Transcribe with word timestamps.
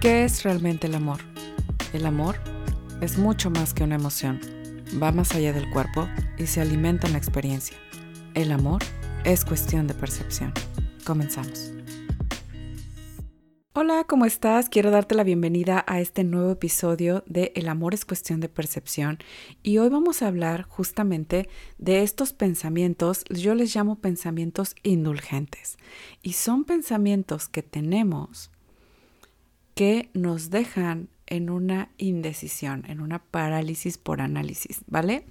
¿Qué 0.00 0.22
es 0.22 0.44
realmente 0.44 0.86
el 0.86 0.94
amor? 0.94 1.18
El 1.92 2.06
amor 2.06 2.36
es 3.00 3.18
mucho 3.18 3.50
más 3.50 3.74
que 3.74 3.82
una 3.82 3.96
emoción, 3.96 4.38
va 5.02 5.10
más 5.10 5.34
allá 5.34 5.52
del 5.52 5.68
cuerpo 5.70 6.06
y 6.38 6.46
se 6.46 6.60
alimenta 6.60 7.08
en 7.08 7.14
la 7.14 7.18
experiencia. 7.18 7.76
El 8.34 8.52
amor 8.52 8.80
es 9.24 9.44
cuestión 9.44 9.88
de 9.88 9.94
percepción. 9.94 10.52
Comenzamos. 11.04 11.72
Hola, 13.72 14.04
¿cómo 14.04 14.24
estás? 14.24 14.68
Quiero 14.68 14.92
darte 14.92 15.16
la 15.16 15.24
bienvenida 15.24 15.84
a 15.88 16.00
este 16.00 16.22
nuevo 16.22 16.52
episodio 16.52 17.24
de 17.26 17.50
El 17.56 17.68
amor 17.68 17.92
es 17.92 18.04
cuestión 18.04 18.38
de 18.38 18.48
percepción 18.48 19.18
y 19.64 19.78
hoy 19.78 19.88
vamos 19.88 20.22
a 20.22 20.28
hablar 20.28 20.62
justamente 20.62 21.48
de 21.78 22.04
estos 22.04 22.32
pensamientos, 22.32 23.24
yo 23.30 23.56
les 23.56 23.74
llamo 23.74 23.98
pensamientos 23.98 24.76
indulgentes 24.84 25.76
y 26.22 26.34
son 26.34 26.64
pensamientos 26.64 27.48
que 27.48 27.64
tenemos 27.64 28.52
que 29.78 30.10
nos 30.12 30.50
dejan 30.50 31.08
en 31.28 31.50
una 31.50 31.90
indecisión, 31.98 32.84
en 32.88 33.00
una 33.00 33.20
parálisis 33.20 33.96
por 33.96 34.20
análisis, 34.20 34.80
¿vale? 34.88 35.24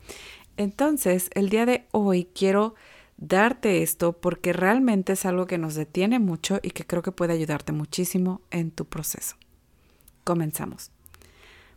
Entonces, 0.55 1.29
el 1.33 1.49
día 1.49 1.65
de 1.65 1.85
hoy 1.91 2.29
quiero 2.33 2.73
darte 3.17 3.83
esto 3.83 4.13
porque 4.13 4.53
realmente 4.53 5.11
es 5.11 5.25
algo 5.25 5.47
que 5.47 5.57
nos 5.57 5.75
detiene 5.75 6.19
mucho 6.19 6.61
y 6.63 6.69
que 6.69 6.85
creo 6.85 7.01
que 7.01 7.11
puede 7.11 7.33
ayudarte 7.33 7.73
muchísimo 7.73 8.39
en 8.49 8.71
tu 8.71 8.85
proceso. 8.85 9.35
Comenzamos. 10.23 10.91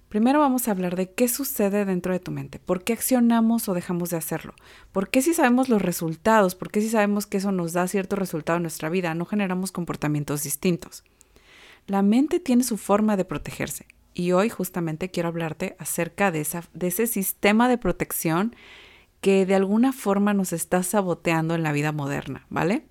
Primero 0.09 0.39
vamos 0.39 0.69
a 0.69 0.71
hablar 0.71 0.95
de 0.95 1.11
qué 1.11 1.27
sucede 1.27 1.85
dentro 1.85 2.13
de 2.13 2.21
tu 2.21 2.31
mente, 2.31 2.61
por 2.61 2.85
qué 2.85 2.93
accionamos 2.93 3.69
o 3.69 3.75
dejamos 3.75 4.11
de 4.11 4.19
hacerlo, 4.19 4.55
por 4.93 5.11
qué 5.11 5.23
si 5.23 5.35
sabemos 5.35 5.69
los 5.69 5.83
resultados, 5.83 6.55
por 6.55 6.71
qué 6.71 6.81
si 6.81 6.89
sabemos 6.89 7.27
que 7.27 7.39
eso 7.39 7.51
nos 7.51 7.73
da 7.73 7.89
cierto 7.89 8.15
resultado 8.15 8.59
en 8.59 8.63
nuestra 8.63 8.91
vida, 8.91 9.13
no 9.15 9.25
generamos 9.27 9.73
comportamientos 9.73 10.45
distintos. 10.45 11.03
La 11.91 12.03
mente 12.03 12.39
tiene 12.39 12.63
su 12.63 12.77
forma 12.77 13.17
de 13.17 13.25
protegerse 13.25 13.89
y 14.15 14.31
hoy 14.31 14.49
justamente 14.49 15.11
quiero 15.11 15.29
hablarte 15.29 15.75
acerca 15.81 16.31
de, 16.31 16.41
esa, 16.41 16.63
de 16.73 16.87
ese 16.87 17.09
sistema 17.09 17.69
de 17.69 17.79
protección 17.79 18.55
que 19.21 19.45
de 19.45 19.57
alguna 19.57 19.93
forma 19.93 20.33
nos 20.33 20.53
está 20.53 20.85
saboteando 20.85 21.57
en 21.57 21.65
la 21.65 21.73
vida 21.73 21.91
moderna, 21.91 22.47
¿vale? 22.49 22.87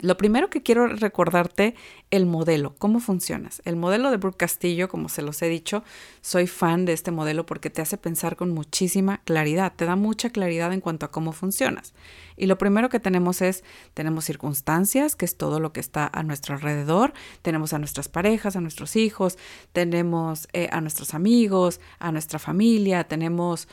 Lo 0.00 0.16
primero 0.16 0.48
que 0.50 0.62
quiero 0.62 0.86
recordarte, 0.86 1.74
el 2.10 2.26
modelo, 2.26 2.74
cómo 2.78 3.00
funcionas. 3.00 3.60
El 3.64 3.76
modelo 3.76 4.10
de 4.10 4.16
Brooke 4.16 4.38
Castillo, 4.38 4.88
como 4.88 5.08
se 5.08 5.22
los 5.22 5.42
he 5.42 5.48
dicho, 5.48 5.82
soy 6.20 6.46
fan 6.46 6.84
de 6.84 6.92
este 6.92 7.10
modelo 7.10 7.46
porque 7.46 7.70
te 7.70 7.82
hace 7.82 7.96
pensar 7.96 8.36
con 8.36 8.50
muchísima 8.50 9.20
claridad, 9.24 9.72
te 9.74 9.84
da 9.84 9.96
mucha 9.96 10.30
claridad 10.30 10.72
en 10.72 10.80
cuanto 10.80 11.06
a 11.06 11.10
cómo 11.10 11.32
funcionas. 11.32 11.94
Y 12.36 12.46
lo 12.46 12.56
primero 12.58 12.88
que 12.88 13.00
tenemos 13.00 13.42
es, 13.42 13.64
tenemos 13.94 14.24
circunstancias, 14.24 15.16
que 15.16 15.24
es 15.24 15.36
todo 15.36 15.58
lo 15.58 15.72
que 15.72 15.80
está 15.80 16.08
a 16.12 16.22
nuestro 16.22 16.54
alrededor, 16.54 17.12
tenemos 17.42 17.72
a 17.72 17.78
nuestras 17.78 18.08
parejas, 18.08 18.54
a 18.54 18.60
nuestros 18.60 18.94
hijos, 18.96 19.36
tenemos 19.72 20.48
eh, 20.52 20.68
a 20.70 20.80
nuestros 20.80 21.14
amigos, 21.14 21.80
a 21.98 22.12
nuestra 22.12 22.38
familia, 22.38 23.04
tenemos 23.04 23.68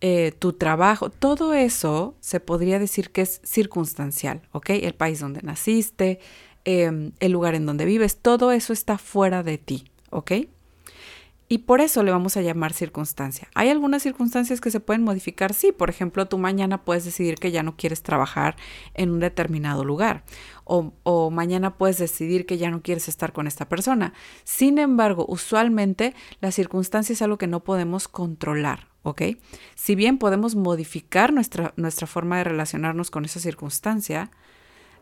eh, 0.00 0.32
tu 0.38 0.54
trabajo, 0.54 1.10
todo 1.10 1.52
eso 1.52 2.14
se 2.20 2.40
podría 2.40 2.78
decir 2.78 3.10
que 3.10 3.22
es 3.22 3.40
circunstancial, 3.44 4.42
¿ok? 4.52 4.70
El 4.70 4.94
país 4.94 5.20
donde 5.20 5.42
naciste, 5.42 6.20
em, 6.64 7.12
el 7.20 7.32
lugar 7.32 7.54
en 7.54 7.66
donde 7.66 7.84
vives, 7.84 8.16
todo 8.16 8.52
eso 8.52 8.72
está 8.72 8.96
fuera 8.96 9.42
de 9.42 9.58
ti, 9.58 9.84
¿ok? 10.10 10.32
Y 11.52 11.58
por 11.58 11.80
eso 11.80 12.04
le 12.04 12.12
vamos 12.12 12.36
a 12.36 12.42
llamar 12.42 12.72
circunstancia. 12.72 13.48
¿Hay 13.54 13.70
algunas 13.70 14.04
circunstancias 14.04 14.60
que 14.60 14.70
se 14.70 14.78
pueden 14.78 15.02
modificar? 15.02 15.52
Sí, 15.52 15.72
por 15.72 15.90
ejemplo, 15.90 16.26
tú 16.26 16.38
mañana 16.38 16.84
puedes 16.84 17.04
decidir 17.04 17.34
que 17.34 17.50
ya 17.50 17.64
no 17.64 17.76
quieres 17.76 18.04
trabajar 18.04 18.54
en 18.94 19.10
un 19.10 19.18
determinado 19.18 19.84
lugar 19.84 20.22
o, 20.62 20.92
o, 21.02 21.30
mañana 21.32 21.76
puedes 21.76 21.98
decidir 21.98 22.46
que 22.46 22.56
ya 22.56 22.70
no 22.70 22.82
quieres 22.82 23.08
estar 23.08 23.32
con 23.32 23.48
esta 23.48 23.68
persona. 23.68 24.14
Sin 24.44 24.78
embargo, 24.78 25.26
usualmente 25.28 26.14
la 26.40 26.52
circunstancia 26.52 27.12
es 27.12 27.22
algo 27.22 27.38
que 27.38 27.48
no 27.48 27.64
podemos 27.64 28.06
controlar, 28.06 28.86
¿ok? 29.02 29.22
Si 29.74 29.94
bien 29.94 30.18
podemos 30.18 30.56
modificar 30.56 31.32
nuestra, 31.32 31.72
nuestra 31.76 32.06
forma 32.06 32.38
de 32.38 32.44
relacionarnos 32.44 33.10
con 33.10 33.24
esa 33.24 33.40
circunstancia, 33.40 34.30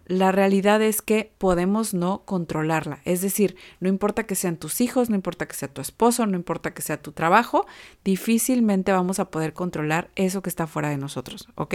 la 0.09 0.33
realidad 0.33 0.81
es 0.81 1.03
que 1.03 1.33
podemos 1.37 1.93
no 1.93 2.23
controlarla. 2.25 3.01
Es 3.05 3.21
decir, 3.21 3.57
no 3.79 3.89
importa 3.89 4.25
que 4.25 4.35
sean 4.35 4.57
tus 4.57 4.81
hijos, 4.81 5.11
no 5.11 5.17
importa 5.17 5.47
que 5.47 5.55
sea 5.55 5.69
tu 5.69 5.83
esposo, 5.83 6.27
no 6.27 6.37
importa 6.37 6.73
que 6.73 6.83
sea 6.83 7.01
tu 7.01 7.13
trabajo, 7.13 7.67
difícilmente 8.05 8.91
vamos 8.91 9.21
a 9.21 9.31
poder 9.31 9.53
controlar 9.53 10.11
eso 10.17 10.43
que 10.43 10.49
está 10.49 10.67
fuera 10.67 10.89
de 10.89 10.97
nosotros, 10.97 11.49
¿ok? 11.57 11.75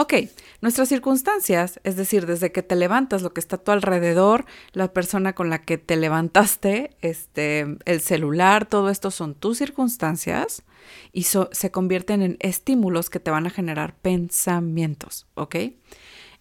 Ok, 0.00 0.14
nuestras 0.60 0.88
circunstancias, 0.88 1.80
es 1.82 1.96
decir, 1.96 2.24
desde 2.26 2.52
que 2.52 2.62
te 2.62 2.76
levantas, 2.76 3.22
lo 3.22 3.32
que 3.34 3.40
está 3.40 3.56
a 3.56 3.64
tu 3.64 3.72
alrededor, 3.72 4.46
la 4.70 4.92
persona 4.92 5.34
con 5.34 5.50
la 5.50 5.62
que 5.62 5.76
te 5.76 5.96
levantaste, 5.96 6.96
este, 7.00 7.66
el 7.84 8.00
celular, 8.00 8.66
todo 8.66 8.90
esto 8.90 9.10
son 9.10 9.34
tus 9.34 9.58
circunstancias 9.58 10.62
y 11.12 11.24
se 11.24 11.70
convierten 11.72 12.22
en 12.22 12.36
estímulos 12.38 13.10
que 13.10 13.18
te 13.18 13.32
van 13.32 13.48
a 13.48 13.50
generar 13.50 13.96
pensamientos, 13.96 15.26
¿ok? 15.34 15.56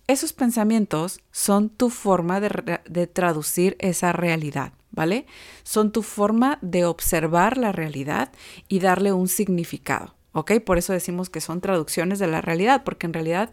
Esos 0.06 0.34
pensamientos 0.34 1.22
son 1.31 1.69
tu 1.69 1.89
forma 1.89 2.39
de, 2.39 2.79
de 2.88 3.07
traducir 3.07 3.75
esa 3.79 4.13
realidad, 4.13 4.74
¿vale? 4.91 5.25
Son 5.63 5.91
tu 5.91 6.03
forma 6.03 6.59
de 6.62 6.85
observar 6.85 7.57
la 7.57 7.72
realidad 7.72 8.31
y 8.68 8.81
darle 8.81 9.13
un 9.13 9.28
significado. 9.28 10.16
¿Ok? 10.39 10.53
Por 10.65 10.77
eso 10.77 10.93
decimos 10.93 11.29
que 11.29 11.41
son 11.41 11.61
traducciones 11.61 12.19
de 12.19 12.27
la 12.27 12.41
realidad, 12.41 12.83
porque 12.83 13.07
en 13.07 13.13
realidad 13.13 13.51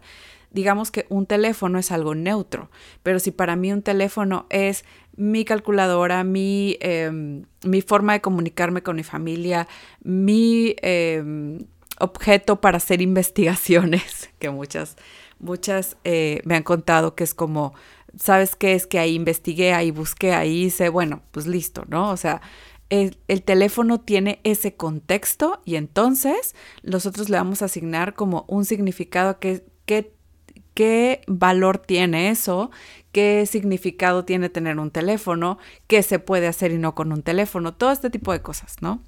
digamos 0.51 0.89
que 0.89 1.05
un 1.09 1.25
teléfono 1.25 1.77
es 1.79 1.91
algo 1.91 2.15
neutro, 2.15 2.69
pero 3.03 3.19
si 3.19 3.31
para 3.31 3.57
mí 3.57 3.73
un 3.73 3.81
teléfono 3.81 4.45
es 4.49 4.85
mi 5.17 5.43
calculadora, 5.43 6.23
mi, 6.23 6.77
em, 6.79 7.43
mi 7.63 7.81
forma 7.81 8.13
de 8.13 8.21
comunicarme 8.21 8.81
con 8.81 8.95
mi 8.95 9.03
familia, 9.03 9.67
mi 10.01 10.75
em, 10.81 11.65
objeto 11.99 12.61
para 12.61 12.77
hacer 12.77 13.01
investigaciones, 13.01 14.29
que 14.39 14.49
muchas, 14.49 14.95
muchas 15.39 15.97
eh, 16.05 16.41
me 16.45 16.55
han 16.55 16.63
contado 16.63 17.15
que 17.15 17.25
es 17.25 17.33
como, 17.33 17.73
¿sabes 18.17 18.55
qué? 18.55 18.73
Es 18.73 18.87
que 18.87 18.99
ahí 18.99 19.13
investigué, 19.13 19.73
ahí 19.73 19.91
busqué, 19.91 20.33
ahí 20.33 20.65
hice, 20.65 20.87
bueno, 20.87 21.21
pues 21.31 21.47
listo, 21.47 21.83
¿no? 21.89 22.11
O 22.11 22.17
sea, 22.17 22.41
el, 22.89 23.15
teléfono 23.43 23.99
tiene 23.99 24.39
ese 24.43 24.75
contexto 24.75 25.61
y 25.65 25.75
entonces 25.75 26.55
nosotros 26.83 27.29
le 27.29 27.37
vamos 27.37 27.61
a 27.61 27.65
asignar 27.65 28.13
como 28.13 28.45
un 28.47 28.65
significado 28.65 29.39
que, 29.39 29.63
qué 29.85 31.21
valor 31.27 31.77
tiene 31.79 32.29
eso, 32.29 32.69
qué 33.11 33.45
significado 33.45 34.25
tiene 34.25 34.49
tener 34.49 34.77
un 34.79 34.91
teléfono, 34.91 35.57
qué 35.87 36.03
se 36.03 36.19
puede 36.19 36.47
hacer 36.47 36.71
y 36.71 36.77
no 36.77 36.95
con 36.95 37.11
un 37.11 37.23
teléfono, 37.23 37.73
todo 37.73 37.91
este 37.91 38.09
tipo 38.09 38.31
de 38.31 38.41
cosas, 38.41 38.75
¿no? 38.81 39.01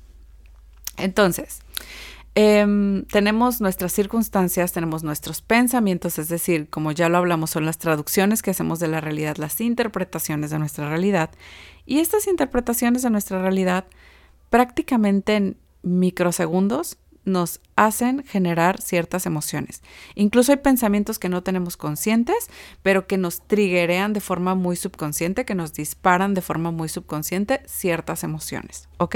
Entonces, 0.98 1.60
Em, 2.40 3.04
tenemos 3.06 3.62
nuestras 3.62 3.92
circunstancias, 3.94 4.72
tenemos 4.72 5.02
nuestros 5.02 5.42
pensamientos, 5.42 6.20
es 6.20 6.30
decir, 6.30 6.70
como 6.70 6.92
ya 6.92 7.10
lo 7.10 7.18
hablamos, 7.18 7.50
son 7.50 7.66
las 7.66 7.80
traducciones 7.80 8.44
que 8.44 8.52
hacemos 8.52 8.80
de 8.80 8.88
la 8.88 9.02
realidad, 9.02 9.38
las 9.38 9.60
interpretaciones 9.60 10.52
de 10.52 10.60
nuestra 10.60 10.88
realidad. 10.88 11.32
Y 11.88 11.98
estas 11.98 12.28
interpretaciones 12.28 13.02
de 13.02 13.10
nuestra 13.10 13.42
realidad 13.42 13.86
prácticamente 14.52 15.36
en 15.36 15.58
microsegundos 15.82 17.00
nos 17.26 17.60
hacen 17.76 18.24
generar 18.24 18.84
ciertas 18.84 19.26
emociones. 19.26 19.82
Incluso 20.14 20.52
hay 20.52 20.60
pensamientos 20.60 21.18
que 21.18 21.30
no 21.30 21.42
tenemos 21.42 21.76
conscientes, 21.76 22.52
pero 22.84 23.08
que 23.08 23.18
nos 23.18 23.42
triggerean 23.48 24.14
de 24.14 24.22
forma 24.22 24.54
muy 24.54 24.76
subconsciente, 24.76 25.44
que 25.44 25.56
nos 25.56 25.74
disparan 25.74 26.36
de 26.36 26.44
forma 26.44 26.70
muy 26.70 26.88
subconsciente 26.88 27.64
ciertas 27.66 28.24
emociones, 28.24 28.90
¿ok? 29.00 29.16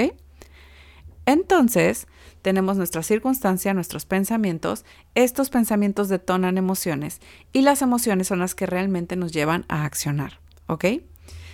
Entonces, 1.25 2.07
tenemos 2.41 2.77
nuestra 2.77 3.03
circunstancia, 3.03 3.73
nuestros 3.73 4.05
pensamientos, 4.05 4.85
estos 5.15 5.49
pensamientos 5.49 6.09
detonan 6.09 6.57
emociones 6.57 7.21
y 7.53 7.61
las 7.61 7.81
emociones 7.81 8.27
son 8.27 8.39
las 8.39 8.55
que 8.55 8.65
realmente 8.65 9.15
nos 9.15 9.31
llevan 9.31 9.65
a 9.67 9.85
accionar, 9.85 10.39
¿ok? 10.67 10.85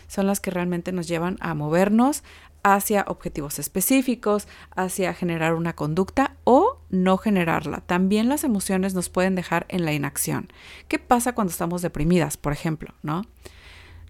Son 0.08 0.26
las 0.26 0.40
que 0.40 0.52
realmente 0.52 0.94
nos 0.94 1.08
llevan 1.08 1.36
a 1.42 1.54
movernos 1.54 2.24
hacia 2.64 3.06
objetivos 3.08 3.60
específicos, 3.60 4.48
hacia 4.76 5.14
generar 5.14 5.54
una 5.54 5.74
conducta 5.74 6.36
o 6.44 6.82
no 6.90 7.18
generarla. 7.18 7.82
También 7.82 8.30
las 8.30 8.44
emociones 8.44 8.94
nos 8.94 9.10
pueden 9.10 9.36
dejar 9.36 9.66
en 9.70 9.86
la 9.86 9.94
inacción. 9.94 10.50
¿Qué 10.88 11.00
pasa 11.00 11.34
cuando 11.34 11.52
estamos 11.52 11.82
deprimidas, 11.82 12.38
por 12.38 12.54
ejemplo? 12.54 12.94
¿no? 13.04 13.24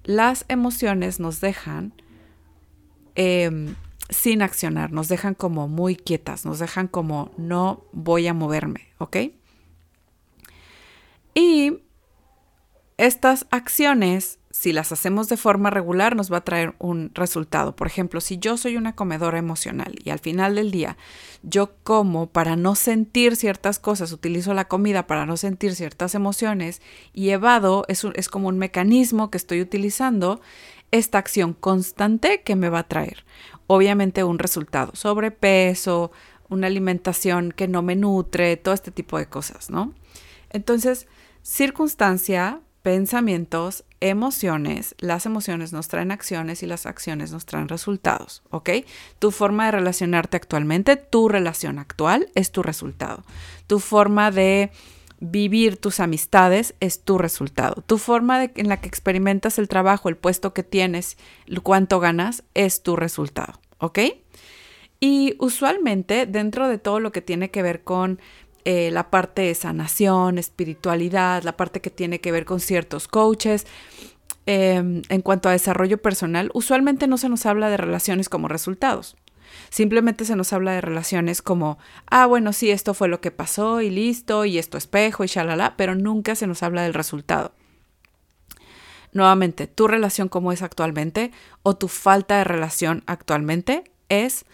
Las 0.04 0.46
emociones 0.48 1.20
nos 1.20 1.42
dejan 1.42 1.94
em, 3.16 3.76
sin 4.10 4.42
accionar, 4.42 4.92
nos 4.92 5.08
dejan 5.08 5.34
como 5.34 5.68
muy 5.68 5.96
quietas, 5.96 6.46
nos 6.46 6.60
dejan 6.60 6.88
como 6.88 7.32
no 7.38 7.86
voy 7.92 8.28
a 8.28 8.34
moverme, 8.34 8.88
¿ok? 9.00 9.18
Y 11.34 11.84
estas 12.98 13.46
acciones, 13.52 14.40
si 14.50 14.74
las 14.74 14.92
hacemos 14.92 15.30
de 15.30 15.38
forma 15.38 15.70
regular, 15.70 16.16
nos 16.16 16.32
va 16.32 16.38
a 16.38 16.44
traer 16.44 16.74
un 16.80 17.12
resultado. 17.14 17.76
Por 17.76 17.86
ejemplo, 17.86 18.22
si 18.22 18.40
yo 18.40 18.58
soy 18.58 18.76
una 18.76 18.96
comedora 18.96 19.38
emocional 19.38 19.96
y 20.04 20.10
al 20.10 20.18
final 20.18 20.56
del 20.56 20.72
día 20.72 20.98
yo 21.44 21.76
como 21.84 22.26
para 22.28 22.56
no 22.56 22.74
sentir 22.74 23.36
ciertas 23.36 23.78
cosas, 23.78 24.12
utilizo 24.14 24.56
la 24.56 24.68
comida 24.68 25.06
para 25.06 25.28
no 25.28 25.38
sentir 25.38 25.76
ciertas 25.76 26.16
emociones 26.16 26.82
y 27.14 27.30
evado, 27.30 27.86
es, 27.88 28.04
es 28.16 28.30
como 28.30 28.48
un 28.48 28.58
mecanismo 28.58 29.30
que 29.30 29.38
estoy 29.38 29.62
utilizando, 29.62 30.42
esta 30.92 31.18
acción 31.18 31.54
constante 31.54 32.42
que 32.42 32.56
me 32.56 32.70
va 32.70 32.80
a 32.80 32.88
traer, 32.88 33.26
obviamente, 33.68 34.24
un 34.24 34.40
resultado, 34.40 34.96
sobrepeso, 34.96 36.12
una 36.50 36.68
alimentación 36.68 37.52
que 37.52 37.68
no 37.68 37.82
me 37.82 37.96
nutre, 37.96 38.58
todo 38.58 38.74
este 38.74 38.92
tipo 38.92 39.18
de 39.18 39.28
cosas, 39.28 39.70
¿no? 39.70 39.94
Entonces, 40.50 41.08
circunstancia, 41.42 42.62
pensamientos, 42.82 43.84
emociones, 44.00 44.96
las 45.00 45.26
emociones 45.26 45.74
nos 45.74 45.90
traen 45.90 46.12
acciones 46.12 46.64
y 46.64 46.68
las 46.68 46.86
acciones 46.86 47.32
nos 47.32 47.46
traen 47.46 47.68
resultados, 47.68 48.44
¿ok? 48.50 48.70
Tu 49.20 49.32
forma 49.32 49.66
de 49.66 49.72
relacionarte 49.72 50.38
actualmente, 50.38 50.96
tu 50.96 51.28
relación 51.28 51.80
actual 51.80 52.30
es 52.36 52.52
tu 52.52 52.64
resultado. 52.64 53.24
Tu 53.68 53.80
forma 53.80 54.32
de 54.32 54.72
vivir 55.20 55.78
tus 55.78 56.00
amistades 56.00 56.76
es 56.80 57.04
tu 57.04 57.18
resultado. 57.18 57.84
Tu 57.86 57.98
forma 57.98 58.44
en 58.44 58.70
la 58.70 58.80
que 58.80 58.88
experimentas 58.88 59.58
el 59.58 59.68
trabajo, 59.68 60.10
el 60.10 60.18
puesto 60.18 60.54
que 60.54 60.64
tienes, 60.64 61.18
cuánto 61.64 62.00
ganas, 62.00 62.44
es 62.54 62.84
tu 62.84 62.96
resultado, 62.96 63.60
¿ok? 63.80 64.00
Y 65.00 65.36
usualmente 65.40 66.26
dentro 66.26 66.68
de 66.68 66.78
todo 66.78 67.00
lo 67.00 67.12
que 67.12 67.22
tiene 67.22 67.52
que 67.52 67.62
ver 67.62 67.84
con 67.84 68.20
eh, 68.66 68.92
la 68.92 69.10
parte 69.10 69.44
de 69.44 69.56
sanación, 69.56 70.38
espiritualidad, 70.38 71.44
la 71.44 71.56
parte 71.56 71.80
que 71.82 71.90
tiene 71.90 72.20
que 72.20 72.32
ver 72.32 72.46
con 72.46 72.60
ciertos 72.60 73.08
coaches, 73.08 73.66
em, 74.46 75.04
en 75.10 75.22
cuanto 75.22 75.50
a 75.50 75.54
desarrollo 75.54 76.02
personal, 76.02 76.52
usualmente 76.54 77.08
no 77.08 77.18
se 77.18 77.30
nos 77.30 77.46
habla 77.46 77.70
de 77.70 77.78
relaciones 77.78 78.30
como 78.30 78.48
resultados. 78.48 79.16
Simplemente 79.70 80.26
se 80.26 80.36
nos 80.36 80.54
habla 80.54 80.74
de 80.74 80.82
relaciones 80.82 81.42
como, 81.42 81.78
ah, 82.10 82.26
bueno, 82.26 82.54
sí, 82.54 82.72
esto 82.72 82.94
fue 82.94 83.08
lo 83.08 83.22
que 83.22 83.32
pasó 83.32 83.82
y 83.82 83.90
listo, 83.90 84.46
y 84.46 84.58
esto 84.58 84.78
espejo 84.78 85.24
y 85.24 85.28
shalala, 85.28 85.76
pero 85.78 85.96
nunca 85.96 86.36
se 86.36 86.48
nos 86.48 86.64
habla 86.64 86.84
del 86.84 86.94
resultado. 86.94 87.54
Nuevamente, 89.14 89.68
tu 89.68 89.88
relación 89.88 90.30
como 90.30 90.52
es 90.52 90.62
actualmente 90.62 91.32
o 91.64 91.76
tu 91.76 91.88
falta 91.88 92.38
de 92.38 92.44
relación 92.44 93.04
actualmente 93.08 93.84
es 94.10 94.46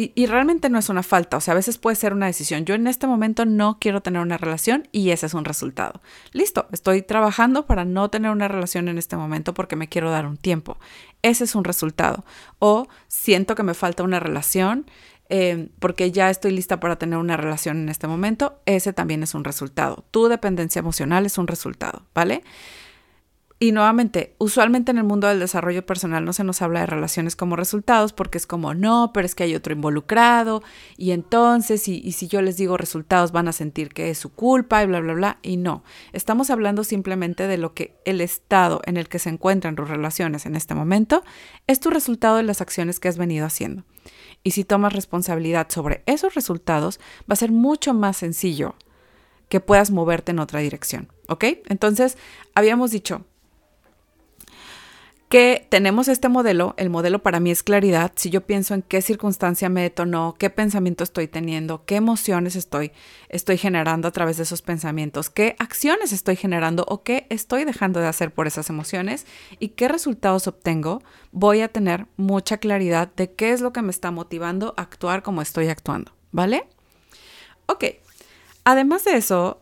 y, 0.00 0.26
realmente 0.26 0.70
no 0.70 0.78
es 0.78 0.90
una 0.90 1.02
falta, 1.02 1.38
o 1.38 1.40
sea, 1.40 1.52
a 1.52 1.56
veces 1.56 1.76
puede 1.76 1.96
ser 1.96 2.12
una 2.12 2.26
decisión. 2.26 2.64
Yo 2.64 2.76
en 2.76 2.86
este 2.86 3.08
momento 3.08 3.44
no 3.46 3.78
quiero 3.80 4.00
tener 4.00 4.22
una 4.22 4.38
relación 4.38 4.86
y 4.92 5.10
ese 5.10 5.26
es 5.26 5.34
un 5.34 5.44
resultado. 5.44 6.00
Listo, 6.32 6.68
estoy 6.70 7.02
trabajando 7.02 7.66
para 7.66 7.84
no 7.84 8.08
tener 8.08 8.30
una 8.30 8.46
relación 8.46 8.86
en 8.86 8.96
este 8.96 9.16
momento 9.16 9.54
porque 9.54 9.74
me 9.74 9.88
quiero 9.88 10.12
dar 10.12 10.26
un 10.26 10.36
tiempo. 10.36 10.78
Ese 11.22 11.42
es 11.42 11.56
un 11.56 11.64
resultado. 11.64 12.24
O 12.60 12.86
siento 13.08 13.56
que 13.56 13.64
me 13.64 13.74
falta 13.74 14.04
una 14.04 14.20
relación 14.20 14.86
eh, 15.30 15.68
porque 15.80 16.12
ya 16.12 16.30
estoy 16.30 16.52
lista 16.52 16.78
para 16.78 16.96
tener 16.96 17.18
una 17.18 17.36
relación 17.36 17.78
en 17.78 17.88
este 17.88 18.06
momento. 18.06 18.60
Ese 18.66 18.92
también 18.92 19.24
es 19.24 19.34
un 19.34 19.42
resultado. 19.42 20.04
Tu 20.12 20.28
dependencia 20.28 20.78
emocional 20.78 21.26
es 21.26 21.38
un 21.38 21.48
resultado, 21.48 22.02
¿vale? 22.14 22.44
Y 23.60 23.72
nuevamente, 23.72 24.36
usualmente 24.38 24.92
en 24.92 24.98
el 24.98 25.04
mundo 25.04 25.26
del 25.26 25.40
desarrollo 25.40 25.84
personal 25.84 26.24
no 26.24 26.32
se 26.32 26.44
nos 26.44 26.62
habla 26.62 26.80
de 26.80 26.86
relaciones 26.86 27.34
como 27.34 27.56
resultados 27.56 28.12
porque 28.12 28.38
es 28.38 28.46
como, 28.46 28.72
no, 28.72 29.10
pero 29.12 29.26
es 29.26 29.34
que 29.34 29.42
hay 29.42 29.56
otro 29.56 29.72
involucrado 29.72 30.62
y 30.96 31.10
entonces, 31.10 31.88
y, 31.88 31.98
y, 31.98 32.12
si 32.12 32.28
yo 32.28 32.40
les 32.40 32.56
digo 32.56 32.76
resultados 32.76 33.32
van 33.32 33.48
a 33.48 33.52
sentir 33.52 33.88
que 33.88 34.10
es 34.10 34.18
su 34.18 34.32
culpa 34.32 34.84
y 34.84 34.86
bla, 34.86 35.00
bla, 35.00 35.14
bla. 35.14 35.38
Y 35.42 35.56
no, 35.56 35.82
estamos 36.12 36.50
hablando 36.50 36.84
simplemente 36.84 37.48
de 37.48 37.58
lo 37.58 37.74
que 37.74 37.96
el 38.04 38.20
estado 38.20 38.80
en 38.84 38.96
el 38.96 39.08
que 39.08 39.18
se 39.18 39.30
encuentran 39.30 39.74
tus 39.74 39.88
relaciones 39.88 40.46
en 40.46 40.54
este 40.54 40.76
momento 40.76 41.24
es 41.66 41.80
tu 41.80 41.90
resultado 41.90 42.36
de 42.36 42.44
las 42.44 42.60
acciones 42.60 43.00
que 43.00 43.08
has 43.08 43.18
venido 43.18 43.44
haciendo. 43.44 43.82
Y 44.44 44.52
si 44.52 44.62
tomas 44.62 44.92
responsabilidad 44.92 45.66
sobre 45.68 46.04
esos 46.06 46.34
resultados, 46.34 47.00
va 47.22 47.32
a 47.32 47.36
ser 47.36 47.50
mucho 47.50 47.92
más 47.92 48.18
sencillo 48.18 48.76
que 49.48 49.58
puedas 49.58 49.90
moverte 49.90 50.30
en 50.30 50.38
otra 50.38 50.60
dirección. 50.60 51.08
¿Ok? 51.26 51.44
Entonces, 51.68 52.16
habíamos 52.54 52.92
dicho, 52.92 53.24
que 55.28 55.66
tenemos 55.68 56.08
este 56.08 56.30
modelo, 56.30 56.74
el 56.78 56.88
modelo 56.88 57.18
para 57.18 57.38
mí 57.38 57.50
es 57.50 57.62
claridad, 57.62 58.12
si 58.14 58.30
yo 58.30 58.46
pienso 58.46 58.72
en 58.72 58.80
qué 58.80 59.02
circunstancia 59.02 59.68
me 59.68 59.82
detonó, 59.82 60.34
qué 60.38 60.48
pensamiento 60.48 61.04
estoy 61.04 61.28
teniendo, 61.28 61.84
qué 61.84 61.96
emociones 61.96 62.56
estoy, 62.56 62.92
estoy 63.28 63.58
generando 63.58 64.08
a 64.08 64.10
través 64.10 64.38
de 64.38 64.44
esos 64.44 64.62
pensamientos, 64.62 65.28
qué 65.28 65.54
acciones 65.58 66.12
estoy 66.12 66.36
generando 66.36 66.86
o 66.88 67.02
qué 67.02 67.26
estoy 67.28 67.64
dejando 67.64 68.00
de 68.00 68.06
hacer 68.06 68.32
por 68.32 68.46
esas 68.46 68.70
emociones 68.70 69.26
y 69.58 69.68
qué 69.68 69.88
resultados 69.88 70.46
obtengo, 70.46 71.02
voy 71.30 71.60
a 71.60 71.68
tener 71.68 72.06
mucha 72.16 72.56
claridad 72.56 73.12
de 73.14 73.30
qué 73.32 73.52
es 73.52 73.60
lo 73.60 73.74
que 73.74 73.82
me 73.82 73.90
está 73.90 74.10
motivando 74.10 74.72
a 74.78 74.82
actuar 74.82 75.22
como 75.22 75.42
estoy 75.42 75.68
actuando, 75.68 76.12
¿vale? 76.32 76.66
Ok, 77.66 77.84
además 78.64 79.04
de 79.04 79.18
eso, 79.18 79.60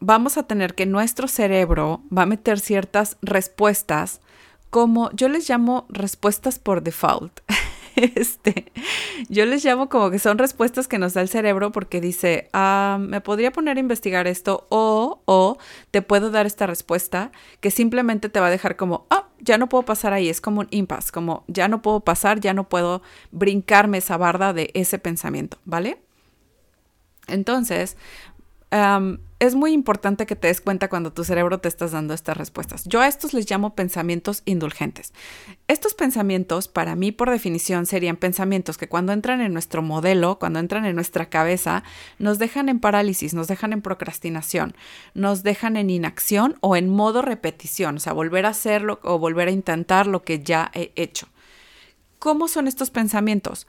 vamos 0.00 0.36
a 0.36 0.42
tener 0.42 0.74
que 0.74 0.84
nuestro 0.84 1.28
cerebro 1.28 2.02
va 2.16 2.22
a 2.22 2.26
meter 2.26 2.60
ciertas 2.60 3.16
respuestas 3.22 4.20
como 4.70 5.10
yo 5.12 5.28
les 5.28 5.48
llamo 5.48 5.86
respuestas 5.88 6.58
por 6.58 6.82
default. 6.82 7.40
Este, 7.96 8.70
yo 9.30 9.46
les 9.46 9.64
llamo 9.64 9.88
como 9.88 10.10
que 10.10 10.18
son 10.18 10.36
respuestas 10.36 10.86
que 10.86 10.98
nos 10.98 11.14
da 11.14 11.22
el 11.22 11.30
cerebro 11.30 11.72
porque 11.72 12.02
dice, 12.02 12.50
ah, 12.52 12.98
me 13.00 13.22
podría 13.22 13.52
poner 13.52 13.78
a 13.78 13.80
investigar 13.80 14.26
esto 14.26 14.66
o, 14.68 15.22
o 15.24 15.56
te 15.92 16.02
puedo 16.02 16.30
dar 16.30 16.44
esta 16.44 16.66
respuesta 16.66 17.32
que 17.60 17.70
simplemente 17.70 18.28
te 18.28 18.38
va 18.38 18.48
a 18.48 18.50
dejar 18.50 18.76
como, 18.76 19.06
ah, 19.08 19.28
ya 19.40 19.56
no 19.56 19.70
puedo 19.70 19.84
pasar 19.86 20.12
ahí, 20.12 20.28
es 20.28 20.42
como 20.42 20.60
un 20.60 20.68
impasse, 20.72 21.10
como 21.10 21.44
ya 21.48 21.68
no 21.68 21.80
puedo 21.80 22.00
pasar, 22.00 22.38
ya 22.38 22.52
no 22.52 22.68
puedo 22.68 23.00
brincarme 23.30 23.96
esa 23.96 24.18
barda 24.18 24.52
de 24.52 24.70
ese 24.74 24.98
pensamiento, 24.98 25.56
¿vale? 25.64 25.98
Entonces, 27.28 27.96
es 28.70 29.54
muy 29.54 29.72
importante 29.72 30.26
que 30.26 30.34
te 30.34 30.48
des 30.48 30.60
cuenta 30.60 30.88
cuando 30.88 31.12
tu 31.12 31.22
cerebro 31.22 31.60
te 31.60 31.68
estás 31.68 31.92
dando 31.92 32.14
estas 32.14 32.36
respuestas. 32.36 32.84
Yo 32.84 33.00
a 33.00 33.06
estos 33.06 33.32
les 33.34 33.48
llamo 33.50 33.74
pensamientos 33.74 34.42
indulgentes. 34.44 35.12
Estos 35.68 35.94
pensamientos, 35.94 36.68
para 36.68 36.96
mí, 36.96 37.12
por 37.12 37.30
definición, 37.30 37.86
serían 37.86 38.16
pensamientos 38.16 38.78
que 38.78 38.88
cuando 38.88 39.12
entran 39.12 39.40
en 39.40 39.52
nuestro 39.52 39.82
modelo, 39.82 40.38
cuando 40.38 40.58
entran 40.58 40.84
en 40.84 40.94
nuestra 40.94 41.28
cabeza, 41.28 41.84
nos 42.18 42.38
dejan 42.38 42.68
en 42.68 42.80
parálisis, 42.80 43.34
nos 43.34 43.46
dejan 43.46 43.72
en 43.72 43.82
procrastinación, 43.82 44.74
nos 45.14 45.42
dejan 45.42 45.76
en 45.76 45.90
inacción 45.90 46.56
o 46.60 46.74
en 46.76 46.88
modo 46.88 47.22
repetición, 47.22 47.96
o 47.96 48.00
sea, 48.00 48.14
volver 48.14 48.46
a 48.46 48.50
hacerlo 48.50 49.00
o 49.02 49.18
volver 49.18 49.48
a 49.48 49.52
intentar 49.52 50.06
lo 50.06 50.22
que 50.22 50.42
ya 50.42 50.70
he 50.74 50.92
hecho. 50.96 51.28
¿Cómo 52.18 52.48
son 52.48 52.66
estos 52.66 52.90
pensamientos? 52.90 53.66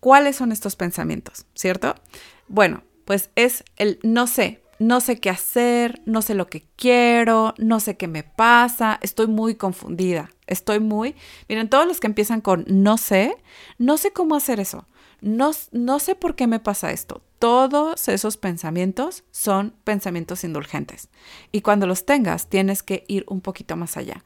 ¿Cuáles 0.00 0.36
son 0.36 0.50
estos 0.50 0.76
pensamientos? 0.76 1.46
¿Cierto? 1.54 1.94
Bueno, 2.48 2.82
pues 3.06 3.30
es 3.36 3.64
el 3.76 3.98
no 4.02 4.26
sé, 4.26 4.60
no 4.78 5.00
sé 5.00 5.18
qué 5.18 5.30
hacer, 5.30 6.02
no 6.04 6.20
sé 6.20 6.34
lo 6.34 6.48
que 6.48 6.66
quiero, 6.76 7.54
no 7.56 7.80
sé 7.80 7.96
qué 7.96 8.08
me 8.08 8.24
pasa, 8.24 8.98
estoy 9.00 9.28
muy 9.28 9.54
confundida, 9.54 10.30
estoy 10.46 10.80
muy... 10.80 11.14
Miren, 11.48 11.70
todos 11.70 11.86
los 11.86 12.00
que 12.00 12.08
empiezan 12.08 12.42
con 12.42 12.66
no 12.68 12.98
sé, 12.98 13.36
no 13.78 13.96
sé 13.96 14.12
cómo 14.12 14.34
hacer 14.34 14.60
eso, 14.60 14.86
no, 15.20 15.52
no 15.72 15.98
sé 15.98 16.14
por 16.14 16.34
qué 16.34 16.46
me 16.46 16.60
pasa 16.60 16.90
esto. 16.90 17.22
Todos 17.38 18.08
esos 18.08 18.36
pensamientos 18.36 19.24
son 19.30 19.74
pensamientos 19.84 20.42
indulgentes. 20.44 21.08
Y 21.52 21.60
cuando 21.60 21.86
los 21.86 22.04
tengas, 22.06 22.48
tienes 22.48 22.82
que 22.82 23.04
ir 23.08 23.24
un 23.28 23.40
poquito 23.40 23.76
más 23.76 23.96
allá. 23.96 24.24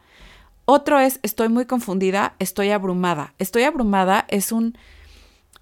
Otro 0.64 0.98
es, 0.98 1.20
estoy 1.22 1.48
muy 1.48 1.66
confundida, 1.66 2.34
estoy 2.38 2.70
abrumada. 2.70 3.34
Estoy 3.38 3.64
abrumada 3.64 4.26
es 4.28 4.52
un... 4.52 4.78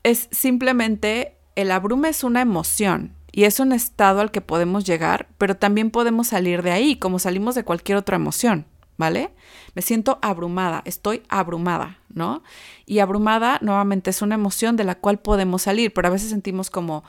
es 0.02 0.28
simplemente 0.30 1.37
el 1.58 1.72
abrume 1.72 2.08
es 2.08 2.22
una 2.22 2.40
emoción 2.40 3.16
y 3.32 3.42
es 3.42 3.58
un 3.58 3.72
estado 3.72 4.20
al 4.20 4.30
que 4.30 4.40
podemos 4.40 4.84
llegar, 4.84 5.26
pero 5.38 5.56
también 5.56 5.90
podemos 5.90 6.28
salir 6.28 6.62
de 6.62 6.70
ahí, 6.70 6.94
como 6.94 7.18
salimos 7.18 7.56
de 7.56 7.64
cualquier 7.64 7.98
otra 7.98 8.14
emoción, 8.14 8.64
¿vale? 8.96 9.34
Me 9.74 9.82
siento 9.82 10.20
abrumada, 10.22 10.82
estoy 10.84 11.24
abrumada, 11.28 11.98
¿no? 12.14 12.44
Y 12.86 13.00
abrumada 13.00 13.58
nuevamente 13.60 14.10
es 14.10 14.22
una 14.22 14.36
emoción 14.36 14.76
de 14.76 14.84
la 14.84 14.94
cual 14.94 15.18
podemos 15.18 15.62
salir, 15.62 15.92
pero 15.92 16.06
a 16.06 16.12
veces 16.12 16.30
sentimos 16.30 16.70
como, 16.70 17.02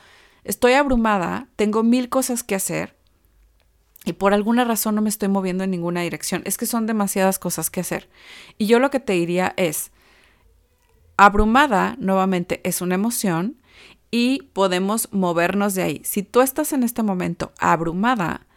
estoy 0.43 0.73
abrumada, 0.73 1.47
tengo 1.55 1.83
mil 1.83 2.09
cosas 2.09 2.41
que 2.41 2.55
hacer 2.55 2.95
y 4.03 4.13
por 4.13 4.33
alguna 4.33 4.63
razón 4.63 4.95
no 4.95 5.03
me 5.03 5.09
estoy 5.09 5.29
moviendo 5.29 5.63
en 5.63 5.69
ninguna 5.69 6.01
dirección. 6.01 6.41
Es 6.45 6.57
que 6.57 6.65
son 6.65 6.87
demasiadas 6.87 7.37
cosas 7.37 7.69
que 7.69 7.81
hacer. 7.81 8.09
Y 8.57 8.65
yo 8.65 8.79
lo 8.79 8.89
que 8.89 8.99
te 8.99 9.13
diría 9.13 9.53
es, 9.57 9.91
abrumada 11.17 11.97
nuevamente 11.99 12.61
es 12.63 12.81
una 12.81 12.95
emoción 12.95 13.58
y 14.11 14.43
podemos 14.53 15.09
movernos 15.11 15.75
de 15.75 15.83
ahí. 15.83 16.01
Si 16.03 16.23
tú 16.23 16.41
estás 16.41 16.73
en 16.73 16.83
este 16.83 17.03
momento 17.03 17.51
abrumada, 17.59 18.47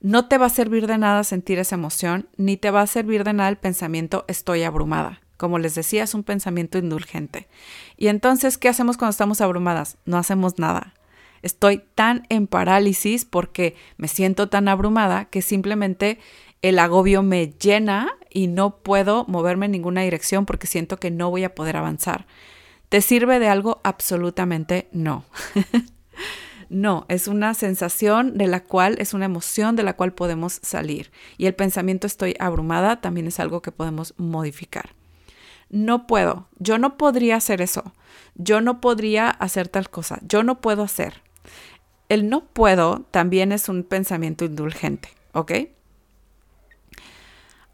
no 0.00 0.28
te 0.28 0.38
va 0.38 0.46
a 0.46 0.50
servir 0.50 0.86
de 0.86 0.98
nada 0.98 1.24
sentir 1.24 1.58
esa 1.58 1.74
emoción, 1.74 2.28
ni 2.36 2.56
te 2.56 2.70
va 2.70 2.82
a 2.82 2.86
servir 2.86 3.24
de 3.24 3.32
nada 3.32 3.50
el 3.50 3.56
pensamiento 3.56 4.24
estoy 4.28 4.62
abrumada. 4.62 5.20
Como 5.36 5.58
les 5.58 5.74
decía, 5.74 6.04
es 6.04 6.14
un 6.14 6.22
pensamiento 6.22 6.78
indulgente. 6.78 7.48
Y 7.96 8.08
entonces, 8.08 8.58
¿qué 8.58 8.68
hacemos 8.68 8.98
cuando 8.98 9.12
estamos 9.12 9.40
abrumadas? 9.40 9.96
No 10.04 10.18
hacemos 10.18 10.58
nada. 10.58 10.94
Estoy 11.42 11.82
tan 11.94 12.26
en 12.28 12.46
parálisis 12.46 13.24
porque 13.24 13.74
me 13.96 14.08
siento 14.08 14.48
tan 14.50 14.68
abrumada 14.68 15.26
que 15.26 15.40
simplemente 15.40 16.18
el 16.60 16.78
agobio 16.78 17.22
me 17.22 17.54
llena 17.58 18.12
y 18.28 18.48
no 18.48 18.76
puedo 18.76 19.24
moverme 19.28 19.66
en 19.66 19.72
ninguna 19.72 20.02
dirección 20.02 20.44
porque 20.44 20.66
siento 20.66 20.98
que 20.98 21.10
no 21.10 21.30
voy 21.30 21.44
a 21.44 21.54
poder 21.54 21.76
avanzar. 21.76 22.26
¿Te 22.90 23.00
sirve 23.00 23.38
de 23.38 23.48
algo? 23.48 23.80
Absolutamente 23.82 24.88
no. 24.92 25.24
No, 26.70 27.04
es 27.08 27.26
una 27.26 27.52
sensación 27.54 28.38
de 28.38 28.46
la 28.46 28.62
cual, 28.62 28.94
es 29.00 29.12
una 29.12 29.24
emoción 29.24 29.74
de 29.74 29.82
la 29.82 29.94
cual 29.94 30.12
podemos 30.12 30.60
salir. 30.62 31.10
Y 31.36 31.46
el 31.46 31.54
pensamiento 31.56 32.06
estoy 32.06 32.36
abrumada 32.38 33.00
también 33.00 33.26
es 33.26 33.40
algo 33.40 33.60
que 33.60 33.72
podemos 33.72 34.14
modificar. 34.18 34.94
No 35.68 36.06
puedo, 36.06 36.46
yo 36.60 36.78
no 36.78 36.96
podría 36.96 37.34
hacer 37.34 37.60
eso, 37.60 37.92
yo 38.36 38.60
no 38.60 38.80
podría 38.80 39.30
hacer 39.30 39.66
tal 39.66 39.90
cosa, 39.90 40.20
yo 40.22 40.44
no 40.44 40.60
puedo 40.60 40.84
hacer. 40.84 41.22
El 42.08 42.28
no 42.28 42.44
puedo 42.44 43.04
también 43.10 43.50
es 43.50 43.68
un 43.68 43.82
pensamiento 43.82 44.44
indulgente, 44.44 45.08
¿ok? 45.32 45.52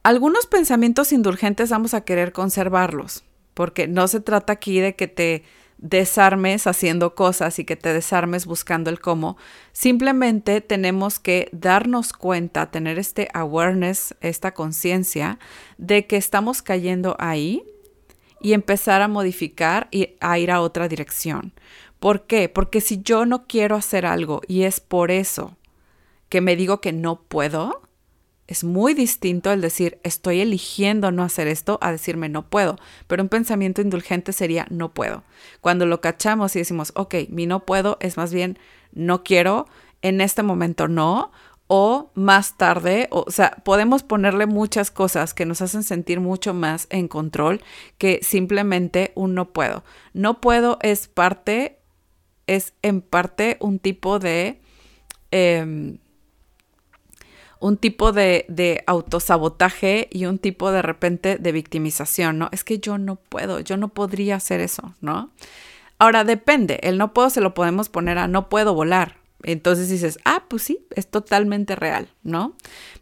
Algunos 0.03 0.47
pensamientos 0.47 1.13
indulgentes 1.13 1.69
vamos 1.69 1.93
a 1.93 2.01
querer 2.01 2.33
conservarlos, 2.33 3.25
porque 3.57 3.89
no 3.89 4.07
se 4.07 4.21
trata 4.21 4.53
aquí 4.53 4.81
de 4.81 4.95
que 4.97 5.09
te 5.09 5.43
desarmes 5.79 6.67
haciendo 6.67 7.15
cosas 7.15 7.59
y 7.59 7.65
que 7.65 7.75
te 7.75 7.95
desarmes 7.95 8.45
buscando 8.45 8.91
el 8.91 9.01
cómo. 9.01 9.39
Simplemente 9.73 10.61
tenemos 10.61 11.19
que 11.19 11.49
darnos 11.53 12.13
cuenta, 12.13 12.71
tener 12.71 12.99
este 12.99 13.31
awareness, 13.33 14.15
esta 14.21 14.53
conciencia 14.53 15.39
de 15.79 16.07
que 16.07 16.19
estamos 16.19 16.61
cayendo 16.61 17.17
ahí 17.19 17.65
y 18.43 18.53
empezar 18.53 19.01
a 19.01 19.09
modificar 19.09 19.89
y 19.91 20.17
a 20.21 20.39
ir 20.39 20.51
a 20.51 20.61
otra 20.61 20.87
dirección. 20.87 21.55
¿Por 21.99 22.27
qué? 22.27 22.51
Porque 22.51 22.83
si 22.83 23.01
yo 23.01 23.25
no 23.25 23.47
quiero 23.47 23.75
hacer 23.75 24.05
algo 24.05 24.43
y 24.47 24.65
es 24.65 24.81
por 24.81 25.11
eso 25.11 25.57
que 26.29 26.43
me 26.43 26.57
digo 26.57 26.83
que 26.83 26.93
no 26.93 27.23
puedo, 27.23 27.86
es 28.47 28.65
muy 28.65 28.95
distinto 28.95 29.53
el 29.53 29.61
decir 29.61 29.99
estoy 30.03 30.41
eligiendo 30.41 31.11
no 31.11 31.23
hacer 31.23 31.49
esto 31.49 31.79
a 31.81 31.91
decirme 31.91 32.29
no 32.29 32.49
puedo, 32.49 32.79
pero 33.07 33.23
un 33.23 33.29
pensamiento 33.29 33.83
indulgente 33.83 34.33
sería 34.33 34.67
no 34.71 34.95
puedo. 34.95 35.25
Cuando 35.61 35.87
lo 35.87 36.01
cachamos 36.01 36.55
y 36.55 36.61
decimos, 36.61 36.93
ok, 36.95 37.15
mi 37.29 37.47
no 37.47 37.65
puedo 37.65 37.97
es 38.01 38.17
más 38.17 38.33
bien 38.33 38.59
no 38.93 39.25
quiero, 39.25 39.67
en 40.03 40.21
este 40.21 40.43
momento 40.43 40.89
no, 40.89 41.33
o 41.69 42.13
más 42.15 42.57
tarde, 42.57 43.09
o, 43.11 43.31
sea, 43.31 43.51
podemos 43.65 44.05
ponerle 44.05 44.47
muchas 44.47 44.91
cosas 44.91 45.35
que 45.35 45.47
nos 45.47 45.63
hacen 45.63 45.83
sentir 45.83 46.21
mucho 46.21 46.55
más 46.55 46.87
en 46.91 47.09
control 47.09 47.61
que 47.99 48.21
simplemente 48.23 49.11
un 49.17 49.35
no 49.35 49.53
puedo. 49.53 49.83
No 50.13 50.41
puedo 50.41 50.79
es 50.83 51.09
parte, 51.09 51.81
es 52.47 52.75
en 52.83 53.01
parte 53.01 53.57
un 53.61 53.79
tipo 53.79 54.19
de... 54.19 54.61
Em, 55.33 55.99
un 57.67 57.77
tipo 57.77 58.13
de, 58.13 58.47
de, 58.49 58.85
autosabotaje 58.87 60.09
y 60.13 60.27
un 60.27 60.39
tipo 60.39 60.71
de 60.71 60.83
repente 60.83 61.37
de 61.37 61.51
victimización, 61.51 62.39
¿no? 62.39 62.49
Es 62.53 62.63
que 62.63 62.79
yo 62.79 62.97
no 62.97 63.17
puedo, 63.17 63.59
yo 63.59 63.77
no 63.77 63.89
podría 63.89 64.37
hacer 64.37 64.61
eso, 64.61 64.95
¿no? 65.01 65.31
Ahora 65.99 66.23
depende, 66.23 66.79
el 66.85 66.97
no 66.97 67.13
puedo 67.13 67.29
se 67.29 67.41
lo 67.41 67.55
podemos 67.55 67.89
poner 67.89 68.19
a 68.19 68.29
no 68.29 68.49
puedo 68.49 68.73
volar. 68.73 69.17
Entonces 69.43 69.89
dices, 69.89 70.21
ah, 70.25 70.45
pues 70.49 70.63
sí, 70.63 70.87
es 70.95 71.09
totalmente 71.09 71.75
real, 71.75 72.09
¿no? 72.23 72.55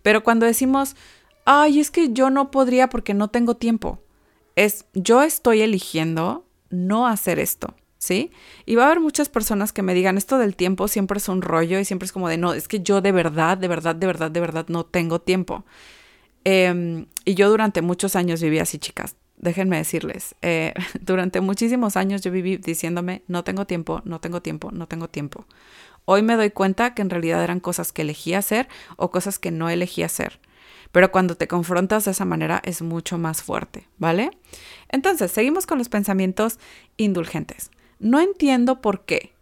Pero 0.03 0.25
cuando 0.25 0.47
decimos, 0.47 0.97
ay, 1.45 1.79
es 1.79 1.91
que 1.91 2.15
yo 2.15 2.31
no 2.31 2.51
podría 2.51 2.89
porque 2.89 3.13
no 3.13 3.29
tengo 3.29 3.57
tiempo, 3.57 4.01
es 4.57 4.87
yo 4.95 5.23
estoy 5.23 5.61
eligiendo 5.61 6.47
no 6.71 7.07
hacer 7.07 7.39
esto. 7.39 7.75
¿Sí? 8.05 8.31
Y 8.67 8.75
va 8.75 8.83
a 8.83 8.87
haber 8.87 9.01
muchas 9.01 9.31
personas 9.31 9.73
que 9.73 9.83
me 9.83 9.95
digan, 9.95 10.19
esto 10.19 10.37
del 10.37 10.57
tiempo 10.57 10.89
siempre 10.89 11.17
es 11.17 11.29
un 11.29 11.41
rollo 11.41 11.81
y 11.81 11.87
siempre 11.87 12.05
es 12.05 12.13
como 12.13 12.29
de, 12.29 12.37
no, 12.37 12.53
es 12.53 12.69
que 12.69 12.81
yo 12.81 13.01
de 13.01 13.13
verdad, 13.13 13.57
de 13.57 13.67
verdad, 13.67 13.97
de 13.97 14.07
verdad, 14.07 14.31
de 14.31 14.41
verdad 14.41 14.67
no 14.69 14.85
tengo 14.85 15.21
tiempo. 15.23 15.65
Em, 16.45 17.07
y 17.25 17.35
yo 17.35 17.49
durante 17.49 17.81
muchos 17.81 18.15
años 18.15 18.43
viví 18.43 18.59
así, 18.59 18.79
chicas. 18.79 19.17
Déjenme 19.39 19.79
decirles, 19.79 20.35
eh, 20.43 20.75
durante 21.01 21.41
muchísimos 21.41 21.97
años 21.97 22.21
yo 22.21 22.31
viví 22.31 22.59
diciéndome, 22.59 23.23
no 23.27 23.43
tengo 23.43 23.67
tiempo, 23.67 24.03
no 24.05 24.21
tengo 24.21 24.43
tiempo, 24.43 24.71
no 24.71 24.87
tengo 24.87 25.09
tiempo. 25.09 25.47
Hoy 26.05 26.23
me 26.23 26.37
doy 26.37 26.51
cuenta 26.51 26.95
que 26.95 27.01
en 27.01 27.09
realidad 27.09 27.43
eran 27.43 27.61
cosas 27.61 27.91
que 27.91 28.03
elegí 28.03 28.35
hacer 28.35 28.69
o 28.97 29.11
cosas 29.11 29.39
que 29.39 29.51
no 29.51 29.71
elegí 29.71 30.03
hacer. 30.03 30.41
Pero 30.93 31.11
cuando 31.11 31.37
te 31.37 31.49
confrontas 31.49 32.05
de 32.05 32.11
esa 32.11 32.27
manera 32.27 32.61
es 32.65 32.83
mucho 32.83 33.17
más 33.17 33.43
fuerte, 33.43 33.89
¿vale? 33.97 34.31
Entonces, 34.91 35.33
seguimos 35.33 35.67
con 35.67 35.79
los 35.79 35.89
pensamientos 35.89 36.59
indulgentes 36.99 37.71
no 38.05 38.21
entiendo 38.21 38.83
por 38.83 39.07
qué 39.07 39.33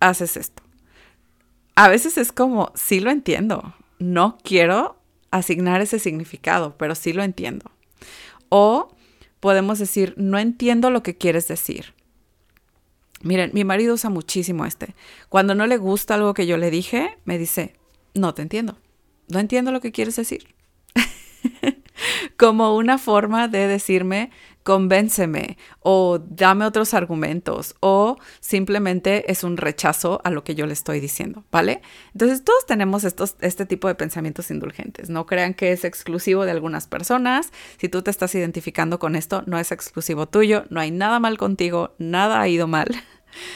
haces 0.00 0.38
esto. 0.38 0.62
A 1.74 1.88
veces 1.88 2.16
es 2.16 2.32
como, 2.32 2.72
sí 2.74 2.98
lo 2.98 3.10
entiendo, 3.10 3.74
no 3.98 4.38
quiero 4.42 4.96
asignar 5.30 5.82
ese 5.82 5.98
significado, 5.98 6.76
pero 6.78 6.94
sí 6.94 7.12
lo 7.12 7.22
entiendo. 7.22 7.70
O 8.48 8.94
podemos 9.38 9.78
decir, 9.78 10.14
no 10.16 10.38
entiendo 10.38 10.90
lo 10.90 11.02
que 11.02 11.16
quieres 11.16 11.46
decir. 11.46 11.94
Miren, 13.22 13.50
mi 13.52 13.64
marido 13.64 13.94
usa 13.94 14.08
muchísimo 14.08 14.64
este. 14.64 14.94
Cuando 15.28 15.54
no 15.54 15.66
le 15.66 15.76
gusta 15.76 16.14
algo 16.14 16.32
que 16.32 16.46
yo 16.46 16.56
le 16.56 16.70
dije, 16.70 17.18
me 17.26 17.36
dice, 17.36 17.74
no 18.14 18.32
te 18.32 18.40
entiendo, 18.40 18.78
no 19.28 19.38
entiendo 19.38 19.72
lo 19.72 19.80
que 19.80 19.92
quieres 19.92 20.16
decir. 20.16 20.54
Como 22.38 22.76
una 22.76 22.96
forma 22.96 23.46
de 23.46 23.66
decirme, 23.68 24.30
convénceme 24.62 25.56
o 25.80 26.18
dame 26.18 26.64
otros 26.64 26.94
argumentos 26.94 27.74
o 27.80 28.16
simplemente 28.40 29.30
es 29.30 29.44
un 29.44 29.56
rechazo 29.56 30.20
a 30.24 30.30
lo 30.30 30.44
que 30.44 30.54
yo 30.54 30.66
le 30.66 30.72
estoy 30.72 31.00
diciendo, 31.00 31.44
¿vale? 31.50 31.82
Entonces 32.12 32.44
todos 32.44 32.66
tenemos 32.66 33.04
estos, 33.04 33.36
este 33.40 33.66
tipo 33.66 33.88
de 33.88 33.94
pensamientos 33.94 34.50
indulgentes. 34.50 35.10
No 35.10 35.26
crean 35.26 35.54
que 35.54 35.72
es 35.72 35.84
exclusivo 35.84 36.44
de 36.44 36.50
algunas 36.50 36.86
personas. 36.86 37.52
Si 37.78 37.88
tú 37.88 38.02
te 38.02 38.10
estás 38.10 38.34
identificando 38.34 38.98
con 38.98 39.16
esto, 39.16 39.42
no 39.46 39.58
es 39.58 39.72
exclusivo 39.72 40.28
tuyo, 40.28 40.64
no 40.70 40.80
hay 40.80 40.90
nada 40.90 41.20
mal 41.20 41.38
contigo, 41.38 41.94
nada 41.98 42.40
ha 42.40 42.48
ido 42.48 42.66
mal. 42.68 42.88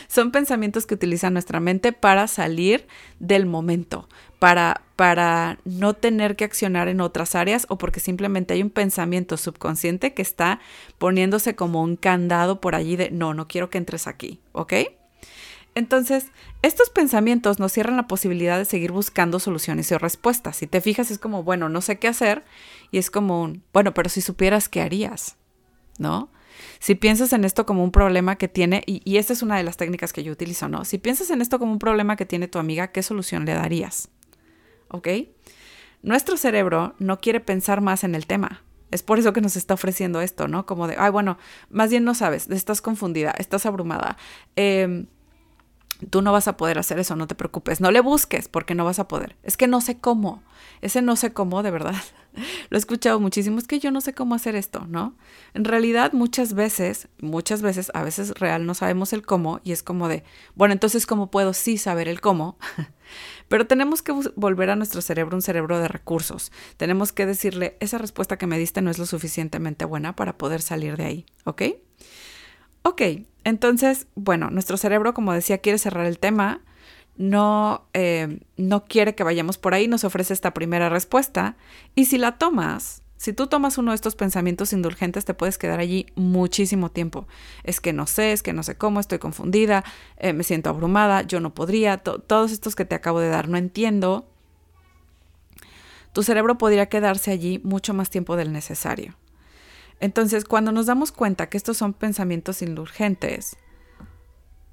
Son 0.09 0.31
pensamientos 0.31 0.87
que 0.87 0.95
utiliza 0.95 1.31
nuestra 1.31 1.61
mente 1.61 1.93
para 1.93 2.27
salir 2.27 2.87
del 3.19 3.47
momento, 3.47 4.09
para, 4.39 4.83
para 4.97 5.59
no 5.65 5.95
tener 5.95 6.37
que 6.37 6.45
accionar 6.45 6.89
en 6.89 7.01
otras 7.01 7.35
áreas 7.35 7.67
o 7.69 7.79
porque 7.79 8.01
simplemente 8.01 8.55
hay 8.55 8.63
un 8.63 8.71
pensamiento 8.71 9.37
subconsciente 9.37 10.15
que 10.15 10.23
está 10.23 10.61
poniéndose 10.99 11.55
como 11.55 11.83
un 11.83 11.97
candado 11.97 12.61
por 12.61 12.75
allí 12.75 12.97
de 12.97 13.11
no, 13.11 13.35
no 13.35 13.49
quiero 13.49 13.71
que 13.71 13.79
entres 13.79 14.07
aquí, 14.07 14.41
¿ok? 14.53 14.75
Entonces, 15.77 16.29
estos 16.63 16.89
pensamientos 16.89 17.59
nos 17.59 17.71
cierran 17.71 17.99
la 17.99 18.09
posibilidad 18.09 18.57
de 18.57 18.65
seguir 18.65 18.93
buscando 18.93 19.39
soluciones 19.39 19.91
y 19.91 19.97
respuestas. 19.99 20.57
Si 20.57 20.67
te 20.67 20.81
fijas, 20.81 21.11
es 21.11 21.19
como, 21.19 21.43
bueno, 21.43 21.69
no 21.69 21.83
sé 21.83 21.99
qué 21.99 22.09
hacer 22.09 22.45
y 22.91 22.97
es 22.97 23.11
como 23.11 23.43
un, 23.43 23.63
bueno, 23.75 23.93
pero 23.93 24.09
si 24.09 24.23
supieras 24.23 24.71
qué 24.71 24.81
harías, 24.81 25.37
¿no? 25.99 26.31
Si 26.79 26.95
piensas 26.95 27.33
en 27.33 27.45
esto 27.45 27.67
como 27.67 27.85
un 27.85 27.91
problema 27.91 28.37
que 28.37 28.49
tiene, 28.49 28.83
y, 28.87 29.17
esta 29.17 29.33
es 29.33 29.43
una 29.43 29.57
de 29.57 29.63
las 29.63 29.77
técnicas 29.77 30.13
que 30.13 30.23
yo 30.23 30.33
utilizo, 30.33 30.69
¿no? 30.69 30.85
Si 30.85 30.99
piensas 30.99 31.31
en 31.31 31.41
esto 31.41 31.59
como 31.59 31.73
un 31.73 31.79
problema 31.79 32.17
que 32.17 32.27
tiene 32.27 32.49
tu 32.49 32.59
amiga, 32.59 32.89
¿qué 32.89 33.03
solución 33.03 33.45
le 33.45 33.55
darías? 33.55 34.09
¿Ok? 34.89 35.09
Nuestro 36.03 36.37
cerebro 36.37 36.95
no 36.99 37.21
quiere 37.21 37.41
pensar 37.41 37.81
más 37.81 38.05
en 38.05 38.15
el 38.15 38.27
tema. 38.27 38.63
Es 38.91 39.03
por 39.03 39.19
eso 39.19 39.33
que 39.33 39.41
nos 39.41 39.57
está 39.57 39.75
ofreciendo 39.75 40.21
esto, 40.21 40.47
¿no? 40.47 40.65
Como 40.65 40.87
de, 40.87 40.95
ay, 40.99 41.11
bueno, 41.11 41.39
más 41.71 41.91
bien 41.91 42.05
no 42.05 42.15
sabes, 42.15 42.49
estás 42.49 42.81
confundida, 42.81 43.35
estás 43.39 43.67
abrumada. 43.67 44.17
Eh, 44.55 45.07
Tú 46.11 46.21
no 46.21 46.33
vas 46.33 46.47
a 46.47 46.57
poder 46.57 46.79
hacer 46.79 46.99
eso, 46.99 47.17
no 47.17 47.27
te 47.27 47.35
preocupes. 47.35 47.81
No 47.81 47.91
le 47.91 48.01
busques 48.01 48.49
porque 48.49 48.75
no 48.75 48.85
vas 48.85 48.99
a 48.99 49.09
poder. 49.09 49.37
Es 49.43 49.57
que 49.57 49.67
no 49.67 49.81
sé 49.81 49.99
cómo. 49.99 50.43
Ese 50.83 51.01
no 51.01 51.17
sé 51.17 51.33
cómo, 51.33 51.63
de 51.63 51.71
verdad. 51.71 51.95
Lo 52.71 52.77
he 52.77 52.79
escuchado 52.79 53.19
muchísimo. 53.19 53.59
Es 53.59 53.67
que 53.67 53.79
yo 53.79 53.91
no 53.91 54.01
sé 54.01 54.13
cómo 54.13 54.35
hacer 54.35 54.57
esto, 54.57 54.87
¿no? 54.87 55.17
En 55.55 55.65
realidad, 55.65 56.13
muchas 56.13 56.53
veces, 56.53 57.09
muchas 57.21 57.63
veces, 57.63 57.91
a 57.95 58.03
veces 58.03 58.33
real 58.39 58.67
no 58.67 58.75
sabemos 58.75 59.13
el 59.13 59.25
cómo 59.25 59.61
y 59.65 59.73
es 59.73 59.83
como 59.83 60.09
de, 60.09 60.23
bueno, 60.55 60.73
entonces, 60.73 61.07
¿cómo 61.07 61.31
puedo 61.31 61.55
sí 61.55 61.79
saber 61.79 62.09
el 62.09 62.21
cómo? 62.21 62.59
Pero 63.49 63.67
tenemos 63.67 64.03
que 64.03 64.13
volver 64.35 64.71
a 64.71 64.77
nuestro 64.77 65.01
cerebro 65.01 65.37
un 65.37 65.43
cerebro 65.43 65.79
de 65.79 65.89
recursos. 65.89 66.53
Tenemos 66.77 67.13
que 67.13 67.25
decirle, 67.25 67.77
esa 67.81 67.99
respuesta 67.99 68.37
que 68.37 68.47
me 68.47 68.59
diste 68.59 68.83
no 68.83 68.91
es 68.91 68.99
lo 68.99 69.07
suficientemente 69.07 69.85
buena 69.85 70.15
para 70.15 70.37
poder 70.37 70.61
salir 70.61 70.97
de 70.97 71.05
ahí, 71.05 71.27
¿ok? 71.45 71.63
Ok, 72.83 73.03
entonces, 73.47 74.09
bueno, 74.17 74.51
nuestro 74.51 74.77
cerebro, 74.77 75.15
como 75.15 75.33
decía, 75.33 75.59
quiere 75.59 75.79
cerrar 75.79 76.07
el 76.07 76.19
tema, 76.19 76.63
no, 77.17 77.87
eh, 77.95 78.41
no 78.57 78.87
quiere 78.87 79.15
que 79.15 79.23
vayamos 79.23 79.57
por 79.57 79.73
ahí, 79.73 79.87
nos 79.87 80.03
ofrece 80.03 80.33
esta 80.33 80.53
primera 80.53 80.89
respuesta. 80.89 81.57
Y 81.95 82.07
si 82.07 82.19
la 82.19 82.39
tomas, 82.39 83.03
si 83.17 83.33
tú 83.33 83.47
tomas 83.47 83.79
uno 83.79 83.93
de 83.93 83.95
estos 83.95 84.17
pensamientos 84.17 84.73
indulgentes, 84.73 85.25
te 85.25 85.33
puedes 85.33 85.59
quedar 85.59 85.79
allí 85.79 86.07
muchísimo 86.17 86.91
tiempo. 86.91 87.29
Es 87.63 87.81
que 87.81 87.93
no 87.93 88.09
sé, 88.09 88.33
es 88.33 88.43
que 88.43 88.53
no 88.53 88.65
sé 88.65 88.77
cómo, 88.77 88.99
estoy 88.99 89.21
confundida, 89.21 89.85
eh, 90.17 90.33
me 90.33 90.43
siento 90.43 90.69
abrumada, 90.69 91.23
yo 91.23 91.39
no 91.39 91.55
podría, 91.55 91.99
todos 91.99 92.51
estos 92.51 92.75
que 92.75 92.85
te 92.85 92.97
acabo 92.97 93.21
de 93.21 93.29
dar, 93.29 93.49
no 93.49 93.59
entiendo. 93.59 94.27
Tu 96.13 96.25
cerebro 96.25 96.59
podría 96.59 96.87
quedarse 96.87 97.31
allí 97.31 97.61
mucho 97.63 97.95
más 97.95 98.11
tiempo 98.11 98.35
del 98.35 98.53
necesario. 98.53 99.15
Entonces, 100.01 100.45
cuando 100.45 100.73
nos 100.73 100.87
damos 100.87 101.13
cuenta 101.13 101.49
que 101.49 101.57
estos 101.57 101.77
son 101.77 101.93
pensamientos 101.93 102.63
indulgentes, 102.63 103.57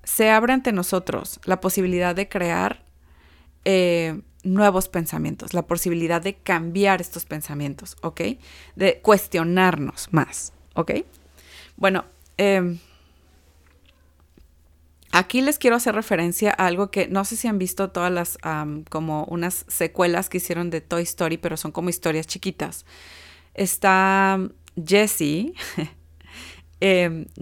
se 0.04 0.30
abre 0.30 0.54
ante 0.54 0.72
nosotros 0.74 1.40
la 1.46 1.62
posibilidad 1.62 2.14
de 2.14 2.28
crear 2.28 2.84
eh, 3.66 4.22
nuevos 4.44 4.90
pensamientos, 4.90 5.54
la 5.54 5.66
posibilidad 5.66 6.22
de 6.22 6.36
cambiar 6.36 7.00
estos 7.00 7.26
pensamientos, 7.26 7.96
¿ok? 8.02 8.22
De 8.76 9.00
cuestionarnos 9.02 10.10
más, 10.12 10.52
¿ok? 10.76 10.92
Bueno, 11.78 12.06
em, 12.38 12.80
Aquí 15.16 15.42
les 15.42 15.60
quiero 15.60 15.76
hacer 15.76 15.94
referencia 15.94 16.56
a 16.58 16.66
algo 16.66 16.90
que 16.90 17.08
no 17.08 17.24
sé 17.24 17.36
si 17.36 17.48
han 17.48 17.60
visto 17.60 17.92
todas 17.92 18.12
las, 18.12 18.40
como 18.90 19.26
unas 19.26 19.64
secuelas 19.68 20.28
que 20.28 20.38
hicieron 20.38 20.72
de 20.72 20.82
Toy 20.82 21.04
Story, 21.04 21.38
pero 21.38 21.56
son 21.56 21.72
como 21.72 21.90
historias 21.90 22.26
chiquitas. 22.26 22.84
Está 23.54 24.40
Jessie. 24.76 25.54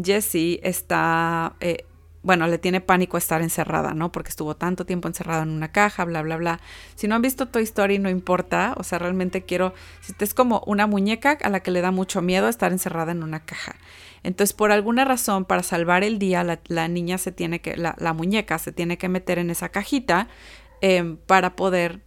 Jessie 0.03 0.59
está 0.61 1.55
eh, 1.59 1.85
bueno, 2.23 2.45
le 2.47 2.59
tiene 2.59 2.81
pánico 2.81 3.17
estar 3.17 3.41
encerrada, 3.41 3.93
¿no? 3.93 4.11
Porque 4.11 4.29
estuvo 4.29 4.55
tanto 4.55 4.85
tiempo 4.85 5.07
encerrada 5.07 5.41
en 5.41 5.49
una 5.49 5.71
caja, 5.71 6.05
bla, 6.05 6.21
bla, 6.21 6.37
bla. 6.37 6.59
Si 6.95 7.07
no 7.07 7.15
han 7.15 7.21
visto 7.23 7.47
Toy 7.47 7.63
Story, 7.63 7.97
no 7.97 8.09
importa. 8.09 8.75
O 8.77 8.83
sea, 8.83 8.99
realmente 8.99 9.43
quiero, 9.43 9.73
si 10.01 10.13
es 10.19 10.33
como 10.35 10.61
una 10.67 10.85
muñeca 10.85 11.37
a 11.41 11.49
la 11.49 11.61
que 11.61 11.71
le 11.71 11.81
da 11.81 11.89
mucho 11.89 12.21
miedo 12.21 12.47
estar 12.47 12.71
encerrada 12.71 13.11
en 13.11 13.23
una 13.23 13.43
caja. 13.43 13.75
Entonces, 14.21 14.53
por 14.53 14.71
alguna 14.71 15.03
razón, 15.03 15.45
para 15.45 15.63
salvar 15.63 16.03
el 16.03 16.19
día, 16.19 16.43
la, 16.67 16.87
niña 16.87 17.17
se 17.17 17.31
tiene 17.31 17.59
que, 17.59 17.75
la, 17.75 18.13
muñeca 18.13 18.59
se 18.59 18.71
tiene 18.71 18.99
que 18.99 19.09
meter 19.09 19.39
en 19.39 19.49
esa 19.49 19.69
cajita 19.69 20.27
em, 20.81 21.17
para 21.17 21.55
poder 21.55 22.01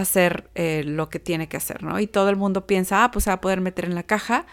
hacer 0.00 0.50
eh, 0.54 0.82
lo 0.84 1.08
que 1.08 1.18
tiene 1.18 1.48
que 1.48 1.56
hacer, 1.56 1.82
¿no? 1.82 1.98
Y 1.98 2.06
todo 2.06 2.28
el 2.28 2.36
mundo 2.36 2.66
piensa, 2.66 3.02
ah, 3.02 3.10
pues 3.10 3.24
se 3.24 3.30
va 3.30 3.34
a 3.34 3.40
poder 3.40 3.62
meter 3.62 3.86
en 3.86 3.94
la 3.94 4.02
caja 4.02 4.44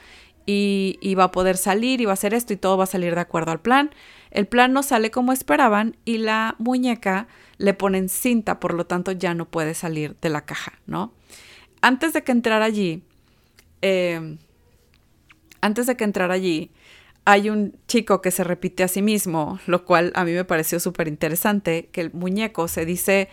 y, 0.45 1.15
va 1.15 1.25
a 1.25 1.31
poder 1.31 1.57
salir 1.57 1.99
y 1.99 2.05
va 2.05 2.11
a 2.11 2.13
hacer 2.13 2.33
esto 2.33 2.53
y 2.53 2.57
todo 2.57 2.77
va 2.77 2.85
a 2.85 2.87
salir 2.87 3.13
de 3.15 3.21
acuerdo 3.21 3.51
al 3.51 3.59
plan. 3.59 3.91
El 4.31 4.47
plan 4.47 4.71
no 4.71 4.83
sale 4.83 5.11
como 5.11 5.33
esperaban 5.33 5.97
y 6.05 6.17
la 6.17 6.55
muñeca 6.59 7.27
le 7.57 7.73
ponen 7.73 8.07
cinta, 8.07 8.61
por 8.61 8.73
lo 8.73 8.85
tanto 8.85 9.11
ya 9.11 9.33
no 9.33 9.45
puede 9.45 9.73
salir 9.73 10.15
de 10.21 10.29
la 10.29 10.45
caja, 10.45 10.79
¿no? 10.85 11.13
Antes 11.81 12.13
de 12.13 12.23
que 12.23 12.31
entrara 12.31 12.63
allí, 12.63 13.03
em, 13.81 14.37
antes 15.59 15.87
de 15.87 15.97
que 15.97 16.05
entrara 16.05 16.33
allí, 16.33 16.71
hay 17.25 17.49
un 17.49 17.77
chico 17.87 18.21
que 18.21 18.31
se 18.31 18.45
repite 18.45 18.83
a 18.83 18.87
sí 18.87 19.01
mismo, 19.01 19.59
lo 19.67 19.83
cual 19.85 20.13
a 20.15 20.23
mí 20.23 20.31
me 20.31 20.45
pareció 20.45 20.79
súper 20.79 21.07
interesante, 21.09 21.89
que 21.91 22.01
el 22.01 22.13
muñeco 22.13 22.67
se 22.69 22.85
dice 22.85 23.29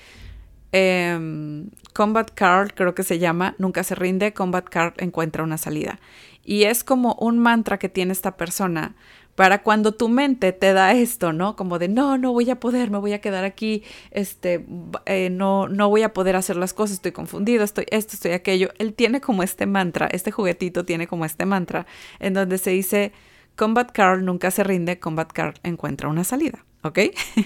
em, 0.73 1.71
Combat 1.95 2.31
Card, 2.33 2.73
creo 2.75 2.95
que 2.95 3.03
se 3.03 3.19
llama, 3.19 3.55
nunca 3.59 3.83
se 3.83 3.95
rinde, 3.95 4.33
Combat 4.33 4.69
Card 4.69 4.95
encuentra 4.99 5.43
una 5.43 5.59
salida. 5.59 5.99
Y 6.45 6.65
es 6.65 6.85
como 6.85 7.15
un 7.21 7.39
mantra 7.39 7.79
que 7.79 7.89
tiene 7.89 8.13
esta 8.13 8.37
persona 8.37 8.95
para 9.35 9.63
cuando 9.63 9.93
tu 9.93 10.09
mente 10.09 10.53
te 10.53 10.73
da 10.73 10.93
esto, 10.93 11.33
¿no? 11.33 11.57
Como 11.57 11.79
de, 11.79 11.89
no, 11.89 12.19
no 12.19 12.33
voy 12.33 12.51
a 12.51 12.61
poder, 12.61 12.91
me 12.91 12.99
voy 12.99 13.15
a 13.15 13.21
quedar 13.21 13.45
aquí, 13.45 13.83
este, 14.11 14.67
eh, 15.07 15.31
no, 15.31 15.69
no 15.69 15.89
voy 15.89 16.03
a 16.03 16.13
poder 16.13 16.37
hacer 16.37 16.57
las 16.57 16.75
cosas, 16.75 16.97
estoy 16.97 17.13
confundido, 17.13 17.65
estoy 17.65 17.87
esto, 17.91 18.15
estoy 18.15 18.33
aquello. 18.33 18.69
Él 18.79 18.93
tiene 18.93 19.21
como 19.21 19.43
este 19.43 19.67
mantra, 19.67 20.09
este 20.13 20.31
juguetito 20.31 20.85
tiene 20.85 21.07
como 21.07 21.25
este 21.25 21.47
mantra, 21.47 21.87
en 22.19 22.35
donde 22.35 22.59
se 22.59 22.71
dice, 22.71 23.13
Combat 23.57 23.91
Carl 23.93 24.25
nunca 24.25 24.51
se 24.51 24.65
rinde, 24.65 24.99
Combat 24.99 25.33
Carl 25.33 25.55
encuentra 25.63 26.09
una 26.09 26.25
salida. 26.25 26.65
¿Ok? 26.83 26.99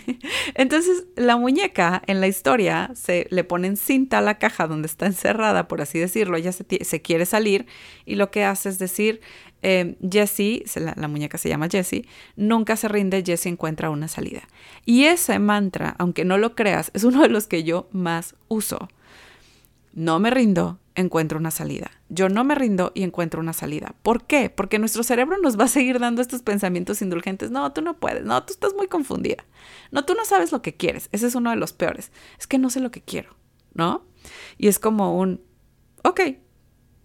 Entonces 0.54 1.04
la 1.16 1.36
muñeca 1.36 2.02
en 2.06 2.20
la 2.20 2.28
historia 2.28 2.90
se 2.94 3.26
le 3.30 3.44
ponen 3.44 3.76
cinta 3.76 4.18
a 4.18 4.22
la 4.22 4.38
caja 4.38 4.66
donde 4.66 4.86
está 4.86 5.06
encerrada, 5.06 5.68
por 5.68 5.80
así 5.80 5.98
decirlo, 5.98 6.36
ella 6.36 6.52
se, 6.52 7.02
quiere 7.02 7.26
salir 7.26 7.66
y 8.04 8.14
lo 8.14 8.30
que 8.30 8.44
hace 8.44 8.68
es 8.68 8.78
decir, 8.78 9.20
eh, 9.62 9.96
Jessie, 10.08 10.64
la, 10.76 11.08
muñeca 11.08 11.38
se 11.38 11.48
llama 11.48 11.68
Jessie, 11.70 12.06
nunca 12.36 12.76
se 12.76 12.88
rinde, 12.88 13.22
Jessie 13.24 13.50
encuentra 13.50 13.90
una 13.90 14.08
salida. 14.08 14.42
Y 14.84 15.04
ese 15.04 15.38
mantra, 15.38 15.94
aunque 15.98 16.24
no 16.24 16.38
lo 16.38 16.54
creas, 16.54 16.90
es 16.94 17.04
uno 17.04 17.22
de 17.22 17.28
los 17.28 17.46
que 17.46 17.64
yo 17.64 17.88
más 17.92 18.34
uso. 18.48 18.88
No 19.94 20.18
me 20.18 20.30
rindo, 20.30 20.78
encuentro 20.94 21.38
una 21.38 21.50
salida. 21.50 21.90
Yo 22.08 22.28
no 22.28 22.44
me 22.44 22.54
rindo 22.54 22.92
y 22.94 23.02
encuentro 23.02 23.40
una 23.40 23.52
salida. 23.52 23.94
¿Por 24.02 24.24
qué? 24.26 24.50
Porque 24.50 24.78
nuestro 24.78 25.02
cerebro 25.02 25.38
nos 25.38 25.58
va 25.58 25.64
a 25.64 25.68
seguir 25.68 25.98
dando 25.98 26.22
estos 26.22 26.42
pensamientos 26.42 27.02
indulgentes. 27.02 27.50
No, 27.50 27.72
tú 27.72 27.82
no 27.82 27.98
puedes. 27.98 28.24
No, 28.24 28.42
tú 28.44 28.52
estás 28.52 28.74
muy 28.74 28.88
confundida. 28.88 29.44
No, 29.90 30.04
tú 30.04 30.14
no 30.14 30.24
sabes 30.24 30.52
lo 30.52 30.62
que 30.62 30.76
quieres. 30.76 31.08
Ese 31.12 31.26
es 31.26 31.34
uno 31.34 31.50
de 31.50 31.56
los 31.56 31.72
peores. 31.72 32.12
Es 32.38 32.46
que 32.46 32.58
no 32.58 32.70
sé 32.70 32.80
lo 32.80 32.90
que 32.90 33.02
quiero, 33.02 33.34
¿no? 33.74 34.04
Y 34.56 34.68
es 34.68 34.78
como 34.78 35.18
un, 35.18 35.40
ok, 36.02 36.20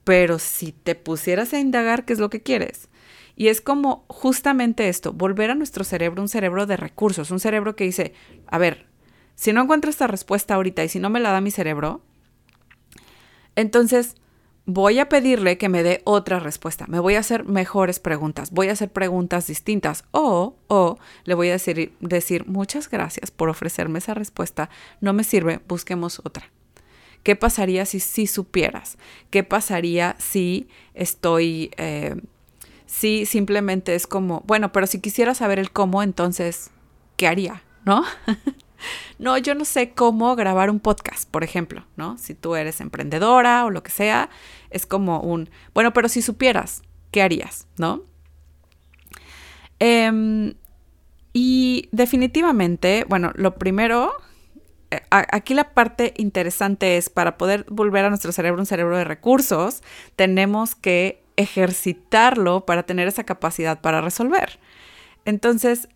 pero 0.04 0.40
si 0.40 0.72
te 0.72 0.96
pusieras 0.96 1.54
a 1.54 1.60
indagar 1.60 2.06
qué 2.06 2.14
es 2.14 2.20
lo 2.20 2.30
que 2.30 2.42
quieres. 2.42 2.90
Y 3.36 3.48
es 3.48 3.62
como 3.62 4.06
justamente 4.10 4.90
esto, 4.90 5.14
volver 5.14 5.50
a 5.50 5.56
nuestro 5.56 5.84
cerebro 5.84 6.22
un 6.22 6.28
cerebro 6.28 6.66
de 6.66 6.78
recursos, 6.78 7.32
un 7.32 7.40
cerebro 7.40 7.76
que 7.76 7.86
dice, 7.86 8.14
a 8.48 8.58
ver, 8.58 8.88
si 9.36 9.54
no 9.54 9.62
encuentro 9.62 9.90
esta 9.90 10.08
respuesta 10.08 10.56
ahorita 10.56 10.84
y 10.84 10.90
si 10.90 11.00
no 11.00 11.10
me 11.10 11.22
la 11.22 11.32
da 11.32 11.40
mi 11.40 11.50
cerebro, 11.50 12.02
entonces 13.60 14.16
voy 14.66 15.00
a 15.00 15.10
pedirle 15.10 15.58
que 15.58 15.68
me 15.68 15.84
dé 15.84 16.02
otra 16.06 16.40
respuesta. 16.40 16.86
Me 16.88 17.00
voy 17.00 17.16
a 17.16 17.20
hacer 17.20 17.44
mejores 17.46 18.00
preguntas. 18.00 18.52
Voy 18.52 18.70
a 18.70 18.74
hacer 18.74 18.92
preguntas 18.92 19.48
distintas. 19.48 20.06
O, 20.12 20.56
o 20.68 20.98
le 21.24 21.34
voy 21.34 21.50
a 21.50 21.54
decir, 21.54 21.94
decir 22.00 22.46
muchas 22.48 22.90
gracias 22.90 23.32
por 23.32 23.50
ofrecerme 23.50 24.00
esa 24.00 24.14
respuesta. 24.14 24.70
No 25.02 25.14
me 25.14 25.24
sirve, 25.24 25.60
busquemos 25.68 26.20
otra. 26.24 26.52
¿Qué 27.24 27.36
pasaría 27.36 27.86
si 27.86 28.00
sí 28.00 28.28
supieras? 28.28 28.98
¿Qué 29.30 29.44
pasaría 29.44 30.16
si 30.20 30.70
estoy, 30.94 31.72
eh, 31.78 32.16
si 32.86 33.26
simplemente 33.26 33.96
es 33.96 34.08
como, 34.08 34.44
bueno, 34.46 34.72
pero 34.72 34.88
si 34.88 35.00
quisiera 35.00 35.34
saber 35.34 35.60
el 35.60 35.72
cómo, 35.72 36.02
entonces, 36.02 36.70
¿qué 37.18 37.28
haría? 37.28 37.64
¿No? 37.86 38.04
No, 39.18 39.38
yo 39.38 39.56
no 39.56 39.66
sé 39.66 39.92
cómo 39.92 40.36
grabar 40.36 40.70
un 40.70 40.80
podcast, 40.80 41.30
por 41.30 41.44
ejemplo, 41.44 41.86
¿no? 41.98 42.18
Si 42.18 42.34
tú 42.34 42.56
eres 42.56 42.82
emprendedora 42.82 43.66
o 43.66 43.70
lo 43.70 43.84
que 43.84 43.92
sea, 43.92 44.30
es 44.70 44.86
como 44.86 45.20
un, 45.22 45.50
bueno, 45.74 45.94
pero 45.94 46.10
si 46.10 46.22
supieras, 46.22 46.82
¿qué 47.12 47.22
harías? 47.22 47.68
¿No? 47.78 48.04
Em, 49.80 50.54
y 51.34 51.90
definitivamente, 51.92 53.06
bueno, 53.08 53.32
lo 53.36 53.56
primero, 53.56 54.14
eh, 54.92 55.02
aquí 55.10 55.54
la 55.54 55.74
parte 55.74 56.14
interesante 56.18 56.98
es, 56.98 57.10
para 57.10 57.38
poder 57.38 57.66
volver 57.70 58.06
a 58.06 58.10
nuestro 58.10 58.32
cerebro 58.32 58.60
un 58.60 58.66
cerebro 58.66 58.98
de 58.98 59.04
recursos, 59.04 59.82
tenemos 60.16 60.76
que 60.76 61.24
ejercitarlo 61.38 62.66
para 62.66 62.84
tener 62.84 63.08
esa 63.08 63.24
capacidad 63.24 63.80
para 63.80 64.02
resolver. 64.02 64.60
Entonces, 65.26 65.88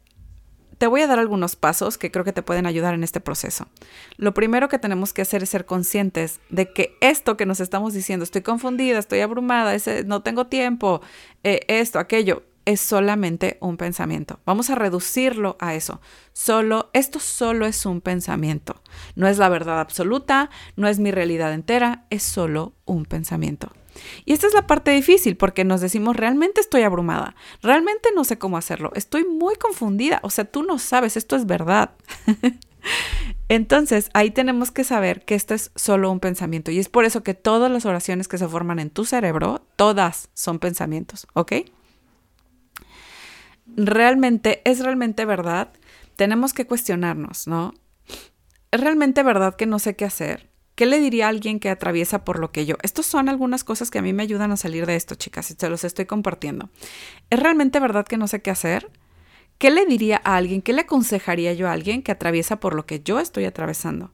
te 0.84 0.88
voy 0.88 1.00
a 1.00 1.08
dar 1.08 1.18
algunos 1.18 1.56
pasos 1.56 1.98
que 1.98 2.12
creo 2.12 2.26
que 2.26 2.34
te 2.34 2.42
pueden 2.42 2.66
ayudar 2.66 2.94
en 2.94 3.06
este 3.06 3.22
proceso. 3.22 3.70
Lo 4.18 4.34
primero 4.34 4.68
que 4.68 4.80
tenemos 4.80 5.14
que 5.14 5.22
hacer 5.22 5.42
es 5.42 5.48
ser 5.48 5.66
conscientes 5.66 6.42
de 6.50 6.74
que 6.74 6.98
esto 7.00 7.38
que 7.38 7.46
nos 7.46 7.62
estamos 7.62 7.94
diciendo, 7.94 8.26
estoy 8.26 8.42
confundida, 8.42 9.00
estoy 9.00 9.22
abrumada, 9.22 9.74
no 10.06 10.24
tengo 10.24 10.48
tiempo, 10.48 11.00
eh, 11.46 11.62
esto, 11.70 12.00
aquello, 12.00 12.44
es 12.66 12.82
solamente 12.82 13.58
un 13.62 13.78
pensamiento. 13.78 14.42
Vamos 14.46 14.70
a 14.70 14.76
reducirlo 14.76 15.56
a 15.62 15.74
eso. 15.74 16.02
Solo, 16.34 16.90
esto 16.92 17.22
solo 17.22 17.66
es 17.66 17.86
un 17.86 18.02
pensamiento. 18.02 18.82
No 19.16 19.30
es 19.30 19.38
la 19.38 19.48
verdad 19.48 19.80
absoluta, 19.80 20.50
no 20.76 20.90
es 20.90 21.00
mi 21.00 21.12
realidad 21.12 21.54
entera, 21.54 22.08
es 22.10 22.24
solo 22.24 22.74
un 22.84 23.06
pensamiento. 23.06 23.72
Y 24.26 24.34
esta 24.34 24.48
es 24.48 24.54
la 24.54 24.68
parte 24.68 24.92
difícil 24.92 25.38
porque 25.38 25.64
nos 25.64 25.82
decimos, 25.82 26.16
realmente 26.16 26.62
estoy 26.62 26.84
abrumada, 26.84 27.36
realmente 27.62 28.10
no 28.16 28.24
sé 28.24 28.38
cómo 28.38 28.58
hacerlo, 28.58 28.92
estoy 28.96 29.26
muy 29.26 29.56
confundida, 29.56 30.20
o 30.24 30.30
sea, 30.30 30.46
tú 30.46 30.64
no 30.64 30.80
sabes, 30.80 31.18
esto 31.18 31.36
es 31.36 31.46
verdad. 31.46 31.92
Entonces, 33.50 34.10
ahí 34.14 34.32
tenemos 34.32 34.72
que 34.72 34.84
saber 34.84 35.24
que 35.26 35.36
esto 35.36 35.54
es 35.54 35.72
solo 35.76 36.12
un 36.12 36.20
pensamiento 36.20 36.72
y 36.72 36.80
es 36.80 36.90
por 36.90 37.06
eso 37.06 37.24
que 37.24 37.34
todas 37.34 37.72
las 37.72 37.86
oraciones 37.86 38.28
que 38.28 38.38
se 38.38 38.48
forman 38.48 38.80
en 38.80 38.90
tu 38.90 39.06
cerebro, 39.06 39.66
todas 39.76 40.30
son 40.34 40.60
pensamientos, 40.60 41.28
¿ok? 41.34 41.54
Realmente, 43.76 44.62
es 44.66 44.80
realmente 44.80 45.26
verdad, 45.26 45.72
tenemos 46.16 46.54
que 46.54 46.66
cuestionarnos, 46.66 47.48
¿no? 47.48 47.74
¿Es 48.72 48.82
realmente 48.82 49.24
verdad 49.24 49.56
que 49.56 49.66
no 49.66 49.80
sé 49.80 49.96
qué 49.96 50.06
hacer? 50.06 50.50
¿Qué 50.76 50.88
le 50.88 51.00
diría 51.00 51.28
a 51.28 51.30
alguien 51.30 51.60
que 51.60 51.70
atraviesa 51.70 52.26
por 52.26 52.40
lo 52.40 52.52
que 52.52 52.66
yo? 52.66 52.78
Estas 52.82 53.06
son 53.06 53.30
algunas 53.30 53.64
cosas 53.64 53.92
que 53.92 54.00
a 54.00 54.02
mí 54.02 54.12
me 54.12 54.24
ayudan 54.24 54.52
a 54.52 54.58
salir 54.58 54.86
de 54.88 54.96
esto, 54.96 55.16
chicas, 55.16 55.52
y 55.52 55.54
se 55.54 55.70
los 55.70 55.84
estoy 55.84 56.06
compartiendo. 56.06 56.70
¿Es 57.30 57.40
realmente 57.40 57.80
verdad 57.80 58.06
que 58.06 58.18
no 58.18 58.28
sé 58.28 58.42
qué 58.42 58.50
hacer? 58.50 58.90
¿Qué 59.60 59.70
le 59.70 59.86
diría 59.86 60.20
a 60.24 60.36
alguien? 60.36 60.64
¿Qué 60.64 60.74
le 60.74 60.82
aconsejaría 60.82 61.54
yo 61.54 61.68
a 61.68 61.74
alguien 61.74 62.02
que 62.02 62.12
atraviesa 62.12 62.60
por 62.60 62.74
lo 62.74 62.88
que 62.88 63.02
yo 63.02 63.20
estoy 63.20 63.46
atravesando? 63.46 64.14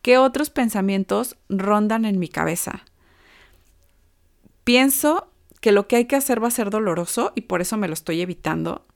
¿Qué 0.00 0.16
otros 0.16 0.48
pensamientos 0.48 1.36
rondan 1.50 2.06
en 2.06 2.18
mi 2.18 2.28
cabeza? 2.28 2.84
Pienso 4.64 5.30
que 5.60 5.72
lo 5.72 5.88
que 5.88 5.96
hay 5.96 6.04
que 6.06 6.16
hacer 6.16 6.42
va 6.42 6.48
a 6.48 6.52
ser 6.52 6.70
doloroso 6.70 7.32
y 7.34 7.42
por 7.42 7.60
eso 7.60 7.76
me 7.76 7.88
lo 7.88 7.94
estoy 7.94 8.22
evitando. 8.22 8.86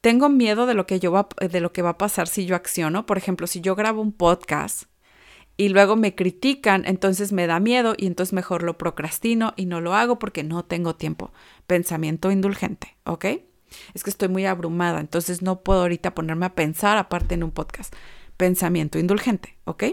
Tengo 0.00 0.28
miedo 0.28 0.66
de 0.66 0.74
lo 0.74 0.86
que 0.86 0.98
yo 0.98 1.28
de 1.40 1.60
lo 1.60 1.72
que 1.72 1.82
va 1.82 1.90
a 1.90 1.98
pasar 1.98 2.26
si 2.26 2.46
yo 2.46 2.56
acciono. 2.56 3.06
Por 3.06 3.18
ejemplo, 3.18 3.46
si 3.46 3.60
yo 3.60 3.76
grabo 3.76 4.02
un 4.02 4.12
podcast 4.12 4.91
y 5.56 5.68
luego 5.68 5.96
me 5.96 6.14
critican, 6.14 6.84
entonces 6.86 7.32
me 7.32 7.46
da 7.46 7.60
miedo 7.60 7.94
y 7.96 8.06
entonces 8.06 8.32
mejor 8.32 8.62
lo 8.62 8.78
procrastino 8.78 9.52
y 9.56 9.66
no 9.66 9.80
lo 9.80 9.94
hago 9.94 10.18
porque 10.18 10.42
no 10.44 10.64
tengo 10.64 10.96
tiempo. 10.96 11.32
Pensamiento 11.66 12.30
indulgente, 12.30 12.96
¿ok? 13.04 13.26
Es 13.94 14.04
que 14.04 14.10
estoy 14.10 14.28
muy 14.28 14.46
abrumada, 14.46 15.00
entonces 15.00 15.42
no 15.42 15.62
puedo 15.62 15.82
ahorita 15.82 16.14
ponerme 16.14 16.46
a 16.46 16.54
pensar 16.54 16.98
aparte 16.98 17.34
en 17.34 17.44
un 17.44 17.50
podcast. 17.50 17.94
Pensamiento 18.36 18.98
indulgente, 18.98 19.56
¿ok? 19.64 19.84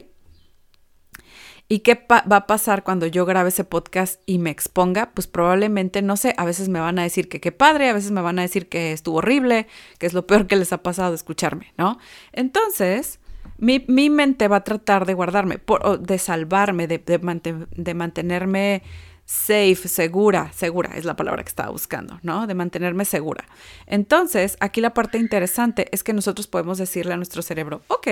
¿Y 1.72 1.80
qué 1.80 2.04
va 2.10 2.24
a 2.26 2.48
pasar 2.48 2.84
cuando 2.84 3.06
yo 3.06 3.28
grabe 3.28 3.50
ese 3.50 3.64
podcast 3.64 4.22
y 4.26 4.40
me 4.40 4.50
exponga? 4.50 5.12
Pues 5.14 5.28
probablemente, 5.28 6.02
no 6.02 6.18
sé, 6.18 6.34
a 6.38 6.44
veces 6.44 6.68
me 6.68 6.80
van 6.80 6.98
a 6.98 7.04
decir 7.04 7.30
que 7.30 7.40
qué 7.40 7.52
padre, 7.52 7.90
a 7.90 7.94
veces 7.94 8.10
me 8.10 8.22
van 8.22 8.40
a 8.40 8.42
decir 8.42 8.70
que 8.70 8.92
estuvo 8.92 9.18
horrible, 9.18 9.68
que 10.00 10.08
es 10.08 10.14
lo 10.14 10.26
peor 10.26 10.48
que 10.48 10.56
les 10.56 10.74
ha 10.74 10.82
pasado 10.82 11.14
escucharme, 11.14 11.74
¿no? 11.78 12.00
Entonces, 12.32 13.20
mi, 13.60 14.10
mente 14.10 14.48
va 14.48 14.58
a 14.58 14.64
tratar 14.64 15.06
de 15.06 15.14
guardarme, 15.14 15.60
de 16.00 16.18
salvarme, 16.18 16.88
de, 16.88 16.98
de 17.00 17.94
mantenerme 17.94 18.84
safe, 19.30 19.88
segura, 19.88 20.52
segura 20.54 20.94
es 20.96 21.06
la 21.06 21.16
palabra 21.16 21.44
que 21.44 21.50
estaba 21.50 21.70
buscando, 21.70 22.20
¿no? 22.24 22.48
De 22.48 22.56
mantenerme 22.56 23.06
segura. 23.06 23.46
Entonces, 23.86 24.58
aquí 24.60 24.82
la 24.82 24.96
parte 24.96 25.20
interesante 25.20 25.88
es 25.92 26.04
que 26.04 26.14
nosotros 26.14 26.48
podemos 26.48 26.80
decirle 26.80 27.14
a 27.14 27.18
nuestro 27.18 27.44
cerebro, 27.44 27.84
ok, 27.90 28.08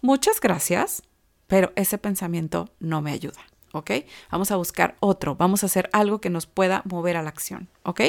muchas 0.00 0.40
gracias, 0.40 1.02
pero 1.46 1.72
ese 1.76 1.98
pensamiento 1.98 2.70
no 2.80 3.02
me 3.02 3.12
ayuda, 3.12 3.40
¿ok? 3.72 3.90
Vamos 4.30 4.50
a 4.50 4.56
buscar 4.56 4.96
otro, 5.00 5.36
vamos 5.36 5.62
a 5.62 5.66
hacer 5.66 5.90
algo 5.92 6.22
que 6.22 6.30
nos 6.30 6.46
pueda 6.46 6.80
mover 6.86 7.18
a 7.18 7.22
la 7.22 7.28
acción, 7.28 7.68
¿ok? 7.82 8.00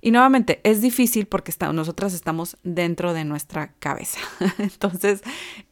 Y 0.00 0.10
nuevamente, 0.12 0.60
es 0.64 0.80
difícil 0.80 1.26
porque 1.26 1.52
nosotras 1.72 2.14
estamos 2.14 2.56
dentro 2.62 3.12
de 3.12 3.24
nuestra 3.24 3.74
cabeza. 3.74 4.20
Entonces, 4.58 5.22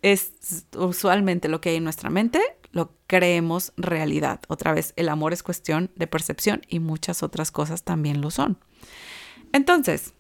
es 0.03 0.67
usualmente 0.77 1.49
lo 1.49 1.61
que 1.61 1.71
hay 1.71 1.77
en 1.77 1.85
nuestra 1.85 2.11
mente, 2.11 2.41
lo 2.73 2.93
creemos 3.07 3.73
realidad. 3.77 4.41
Otra 4.49 4.73
vez, 4.75 4.93
el 4.97 5.09
amor 5.09 5.33
es 5.33 5.43
cuestión 5.43 5.91
de 5.97 6.07
percepción 6.07 6.63
y 6.69 6.81
muchas 6.81 7.23
otras 7.23 7.51
cosas 7.51 7.85
también 7.85 8.21
lo 8.21 8.31
son. 8.31 8.59
Entonces, 9.53 10.13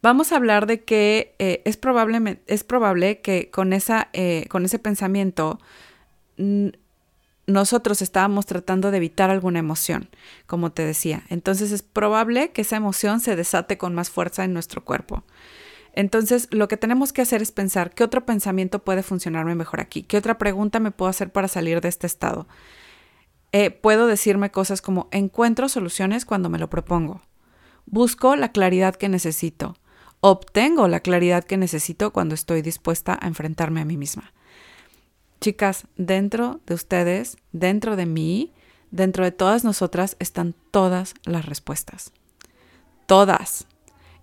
vamos 0.00 0.32
a 0.32 0.36
hablar 0.36 0.66
de 0.66 0.82
que 0.82 1.34
eh, 1.38 1.60
es, 1.66 1.76
probable, 1.76 2.40
es 2.46 2.64
probable 2.64 3.20
que 3.20 3.50
con, 3.50 3.74
esa, 3.74 4.08
eh, 4.14 4.46
con 4.48 4.64
ese 4.64 4.78
pensamiento 4.78 5.58
nosotros 7.46 8.02
estábamos 8.02 8.46
tratando 8.46 8.90
de 8.90 8.96
evitar 8.96 9.30
alguna 9.30 9.58
emoción, 9.58 10.08
como 10.46 10.72
te 10.72 10.84
decía. 10.84 11.24
Entonces 11.28 11.72
es 11.72 11.82
probable 11.82 12.52
que 12.52 12.62
esa 12.62 12.76
emoción 12.76 13.20
se 13.20 13.36
desate 13.36 13.78
con 13.78 13.94
más 13.94 14.10
fuerza 14.10 14.44
en 14.44 14.52
nuestro 14.52 14.84
cuerpo. 14.84 15.24
Entonces, 15.96 16.48
lo 16.50 16.66
que 16.66 16.76
tenemos 16.76 17.12
que 17.12 17.22
hacer 17.22 17.40
es 17.40 17.52
pensar 17.52 17.94
qué 17.94 18.02
otro 18.02 18.26
pensamiento 18.26 18.80
puede 18.80 19.04
funcionarme 19.04 19.54
mejor 19.54 19.80
aquí, 19.80 20.02
qué 20.02 20.16
otra 20.16 20.38
pregunta 20.38 20.80
me 20.80 20.90
puedo 20.90 21.08
hacer 21.08 21.30
para 21.30 21.46
salir 21.46 21.80
de 21.80 21.88
este 21.88 22.08
estado. 22.08 22.48
Eh, 23.52 23.70
puedo 23.70 24.08
decirme 24.08 24.50
cosas 24.50 24.82
como 24.82 25.08
encuentro 25.12 25.68
soluciones 25.68 26.24
cuando 26.24 26.48
me 26.50 26.58
lo 26.58 26.68
propongo, 26.68 27.22
busco 27.86 28.34
la 28.34 28.50
claridad 28.50 28.96
que 28.96 29.08
necesito, 29.08 29.76
obtengo 30.18 30.88
la 30.88 30.98
claridad 30.98 31.44
que 31.44 31.56
necesito 31.56 32.12
cuando 32.12 32.34
estoy 32.34 32.62
dispuesta 32.62 33.16
a 33.20 33.28
enfrentarme 33.28 33.80
a 33.80 33.84
mí 33.84 33.96
misma. 33.96 34.32
Chicas, 35.44 35.86
dentro 35.98 36.62
de 36.64 36.72
ustedes, 36.72 37.36
dentro 37.52 37.96
de 37.96 38.06
mí, 38.06 38.54
dentro 38.90 39.24
de 39.24 39.30
todas 39.30 39.62
nosotras 39.62 40.16
están 40.18 40.54
todas 40.70 41.12
las 41.26 41.44
respuestas. 41.44 42.12
Todas. 43.04 43.66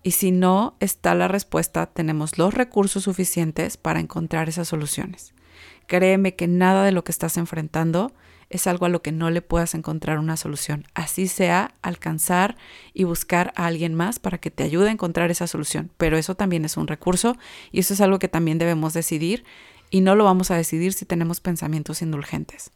Y 0.02 0.14
si 0.14 0.32
no 0.32 0.76
está 0.80 1.14
la 1.14 1.28
respuesta, 1.28 1.86
tenemos 1.86 2.40
los 2.40 2.56
recursos 2.56 3.04
suficientes 3.04 3.78
para 3.78 4.00
encontrar 4.00 4.50
esas 4.50 4.68
soluciones. 4.68 5.36
Créeme 5.86 6.36
que 6.36 6.48
nada 6.48 6.84
de 6.84 6.92
lo 6.92 7.04
que 7.04 7.12
estás 7.12 7.38
enfrentando 7.38 8.12
es 8.50 8.66
algo 8.66 8.88
a 8.88 8.90
lo 8.90 9.04
que 9.04 9.12
no 9.12 9.30
le 9.30 9.44
puedas 9.44 9.76
encontrar 9.76 10.18
una 10.18 10.38
solución. 10.38 10.88
Así 10.96 11.28
sea 11.28 11.76
alcanzar 11.84 12.58
y 12.96 13.04
buscar 13.04 13.54
a 13.56 13.68
alguien 13.68 13.94
más 13.94 14.18
para 14.18 14.40
que 14.40 14.50
te 14.50 14.64
ayude 14.64 14.90
a 14.90 14.92
encontrar 14.92 15.30
esa 15.30 15.46
solución. 15.46 15.92
Pero 15.98 16.18
eso 16.18 16.34
también 16.34 16.66
es 16.66 16.78
un 16.78 16.88
recurso 16.88 17.38
y 17.72 17.82
eso 17.82 17.94
es 17.94 18.02
algo 18.02 18.18
que 18.18 18.28
también 18.28 18.58
debemos 18.58 18.94
decidir 18.94 19.44
y 19.92 20.02
no 20.02 20.16
lo 20.16 20.24
vamos 20.24 20.50
a 20.50 20.56
decidir 20.56 20.94
si 20.94 21.06
tenemos 21.06 21.42
pensamientos 21.42 22.02
indulgentes. 22.02 22.72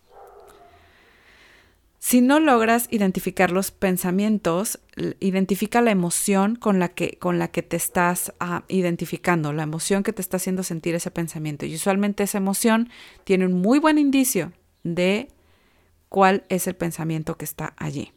Si 1.98 2.22
no 2.22 2.40
logras 2.40 2.88
identificar 2.92 3.50
los 3.50 3.72
pensamientos, 3.72 4.80
identifica 5.20 5.82
la 5.82 5.90
emoción 5.90 6.56
con 6.56 6.78
la 6.78 6.90
que, 6.90 7.18
con 7.18 7.40
la 7.40 7.48
que 7.48 7.64
te 7.64 7.78
estás 7.78 8.32
ah, 8.40 8.64
identificando, 8.68 9.54
la 9.54 9.64
emoción 9.64 10.04
que 10.04 10.14
te 10.14 10.22
está 10.22 10.38
haciendo 10.38 10.62
sentir 10.62 10.94
ese 10.94 11.10
pensamiento. 11.10 11.66
Y 11.66 11.74
usualmente 11.74 12.22
esa 12.22 12.38
emoción 12.38 12.90
tiene 13.24 13.48
un 13.48 13.54
muy 13.54 13.80
buen 13.80 13.98
indicio 13.98 14.52
de 14.84 15.30
cuál 16.10 16.44
es 16.50 16.68
el 16.68 16.76
pensamiento 16.76 17.38
que 17.38 17.46
está 17.46 17.74
allí. 17.78 18.12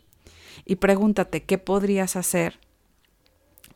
Y 0.67 0.77
pregúntate 0.77 1.45
qué 1.45 1.57
podrías 1.57 2.17
hacer 2.17 2.59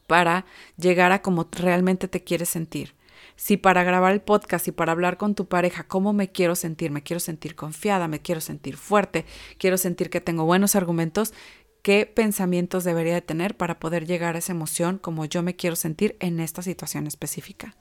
para 0.07 0.45
llegar 0.77 1.13
a 1.13 1.23
cómo 1.23 1.49
realmente 1.53 2.07
te 2.07 2.23
quieres 2.23 2.51
sentir 2.51 2.93
si 3.37 3.57
para 3.57 3.85
grabar 3.85 4.13
el 4.13 4.21
podcast 4.21 4.69
y 4.69 4.73
para 4.73 4.93
hablar 4.93 5.17
con 5.17 5.35
tu 5.35 5.47
pareja, 5.47 5.85
¿cómo 5.85 6.13
me 6.13 6.31
quiero 6.31 6.55
sentir? 6.55 6.91
Me 6.91 7.03
quiero 7.03 7.21
sentir 7.21 7.55
confiada, 7.55 8.09
me 8.09 8.21
quiero 8.21 8.41
sentir 8.41 8.77
fuerte, 8.77 9.25
quiero 9.59 9.79
sentir 9.79 10.11
que 10.11 10.21
tengo 10.21 10.45
buenos 10.45 10.77
argumentos. 10.77 11.33
¿Qué 11.83 12.07
pensamientos 12.07 12.85
debería 12.85 13.15
de 13.15 13.23
tener 13.23 13.57
para 13.57 13.81
poder 13.81 14.07
llegar 14.07 14.37
a 14.37 14.39
esa 14.39 14.53
emoción 14.53 14.99
como 14.99 15.25
yo 15.25 15.43
me 15.43 15.57
quiero 15.57 15.75
sentir 15.75 16.17
en 16.21 16.39
esta 16.39 16.63
situación 16.63 17.07
específica? 17.07 17.75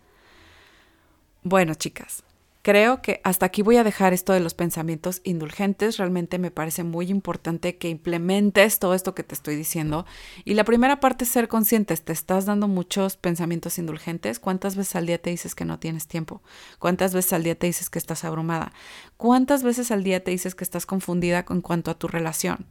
Bueno, 1.43 1.75
chicas, 1.75 2.23
Creo 2.63 3.01
que 3.01 3.21
hasta 3.23 3.47
aquí 3.47 3.63
voy 3.63 3.77
a 3.77 3.83
dejar 3.83 4.13
esto 4.13 4.33
de 4.33 4.39
los 4.39 4.53
pensamientos 4.53 5.21
indulgentes. 5.23 5.97
Realmente 5.97 6.37
me 6.37 6.51
parece 6.51 6.83
muy 6.83 7.09
importante 7.09 7.77
que 7.77 7.89
implementes 7.89 8.77
todo 8.77 8.93
esto 8.93 9.15
que 9.15 9.23
te 9.23 9.33
estoy 9.33 9.55
diciendo. 9.55 10.05
Y 10.45 10.53
la 10.53 10.63
primera 10.63 10.99
parte 10.99 11.23
es 11.23 11.31
ser 11.31 11.47
conscientes. 11.47 12.03
Te 12.03 12.13
estás 12.13 12.45
dando 12.45 12.67
muchos 12.67 13.17
pensamientos 13.17 13.79
indulgentes. 13.79 14.39
¿Cuántas 14.39 14.75
veces 14.75 14.95
al 14.95 15.07
día 15.07 15.19
te 15.19 15.31
dices 15.31 15.55
que 15.55 15.65
no 15.65 15.79
tienes 15.79 16.07
tiempo? 16.07 16.43
¿Cuántas 16.77 17.15
veces 17.15 17.33
al 17.33 17.43
día 17.43 17.57
te 17.57 17.65
dices 17.65 17.89
que 17.89 17.97
estás 17.97 18.23
abrumada? 18.25 18.73
¿Cuántas 19.17 19.63
veces 19.63 19.89
al 19.89 20.03
día 20.03 20.23
te 20.23 20.29
dices 20.29 20.53
que 20.53 20.63
estás 20.63 20.85
confundida 20.85 21.45
en 21.49 21.61
cuanto 21.61 21.89
a 21.89 21.97
tu 21.97 22.07
relación? 22.07 22.67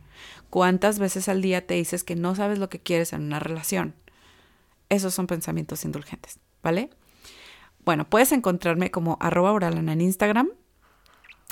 ¿Cuántas 0.50 1.00
veces 1.00 1.28
al 1.28 1.42
día 1.42 1.66
te 1.66 1.74
dices 1.74 2.04
que 2.04 2.14
no 2.14 2.36
sabes 2.36 2.60
lo 2.60 2.68
que 2.68 2.78
quieres 2.78 3.12
en 3.12 3.22
una 3.22 3.40
relación? 3.40 3.96
Esos 4.88 5.14
son 5.14 5.26
pensamientos 5.26 5.84
indulgentes, 5.84 6.38
¿vale? 6.62 6.90
Bueno, 7.84 8.08
puedes 8.08 8.32
encontrarme 8.32 8.90
como 8.90 9.16
arroba 9.20 9.50
auralana 9.50 9.92
en 9.92 10.00
Instagram, 10.00 10.50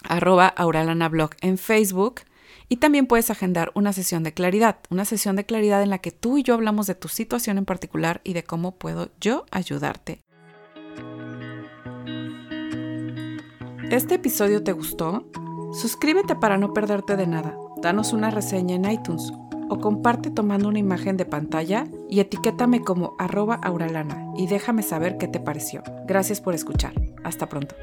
arroba 0.08 0.46
auralana 0.46 1.08
blog 1.08 1.30
en 1.40 1.58
Facebook 1.58 2.20
y 2.68 2.76
también 2.76 3.06
puedes 3.06 3.30
agendar 3.30 3.72
una 3.74 3.92
sesión 3.92 4.22
de 4.22 4.34
claridad, 4.34 4.78
una 4.90 5.04
sesión 5.04 5.36
de 5.36 5.46
claridad 5.46 5.82
en 5.82 5.90
la 5.90 5.98
que 5.98 6.12
tú 6.12 6.38
y 6.38 6.42
yo 6.42 6.54
hablamos 6.54 6.86
de 6.86 6.94
tu 6.94 7.08
situación 7.08 7.58
en 7.58 7.64
particular 7.64 8.20
y 8.24 8.34
de 8.34 8.44
cómo 8.44 8.76
puedo 8.76 9.10
yo 9.20 9.46
ayudarte. 9.50 10.20
¿Este 13.90 14.16
episodio 14.16 14.62
te 14.62 14.72
gustó? 14.72 15.26
Suscríbete 15.72 16.36
para 16.36 16.58
no 16.58 16.74
perderte 16.74 17.16
de 17.16 17.26
nada. 17.26 17.56
Danos 17.80 18.12
una 18.12 18.30
reseña 18.30 18.74
en 18.74 18.90
iTunes 18.90 19.32
o 19.68 19.80
comparte 19.80 20.30
tomando 20.30 20.68
una 20.68 20.78
imagen 20.78 21.16
de 21.16 21.24
pantalla 21.24 21.86
y 22.08 22.20
etiquétame 22.20 22.80
como 22.82 23.14
arroba 23.18 23.54
auralana 23.54 24.32
y 24.36 24.46
déjame 24.46 24.82
saber 24.82 25.18
qué 25.18 25.28
te 25.28 25.40
pareció. 25.40 25.82
Gracias 26.06 26.40
por 26.40 26.54
escuchar. 26.54 26.92
Hasta 27.24 27.48
pronto. 27.48 27.74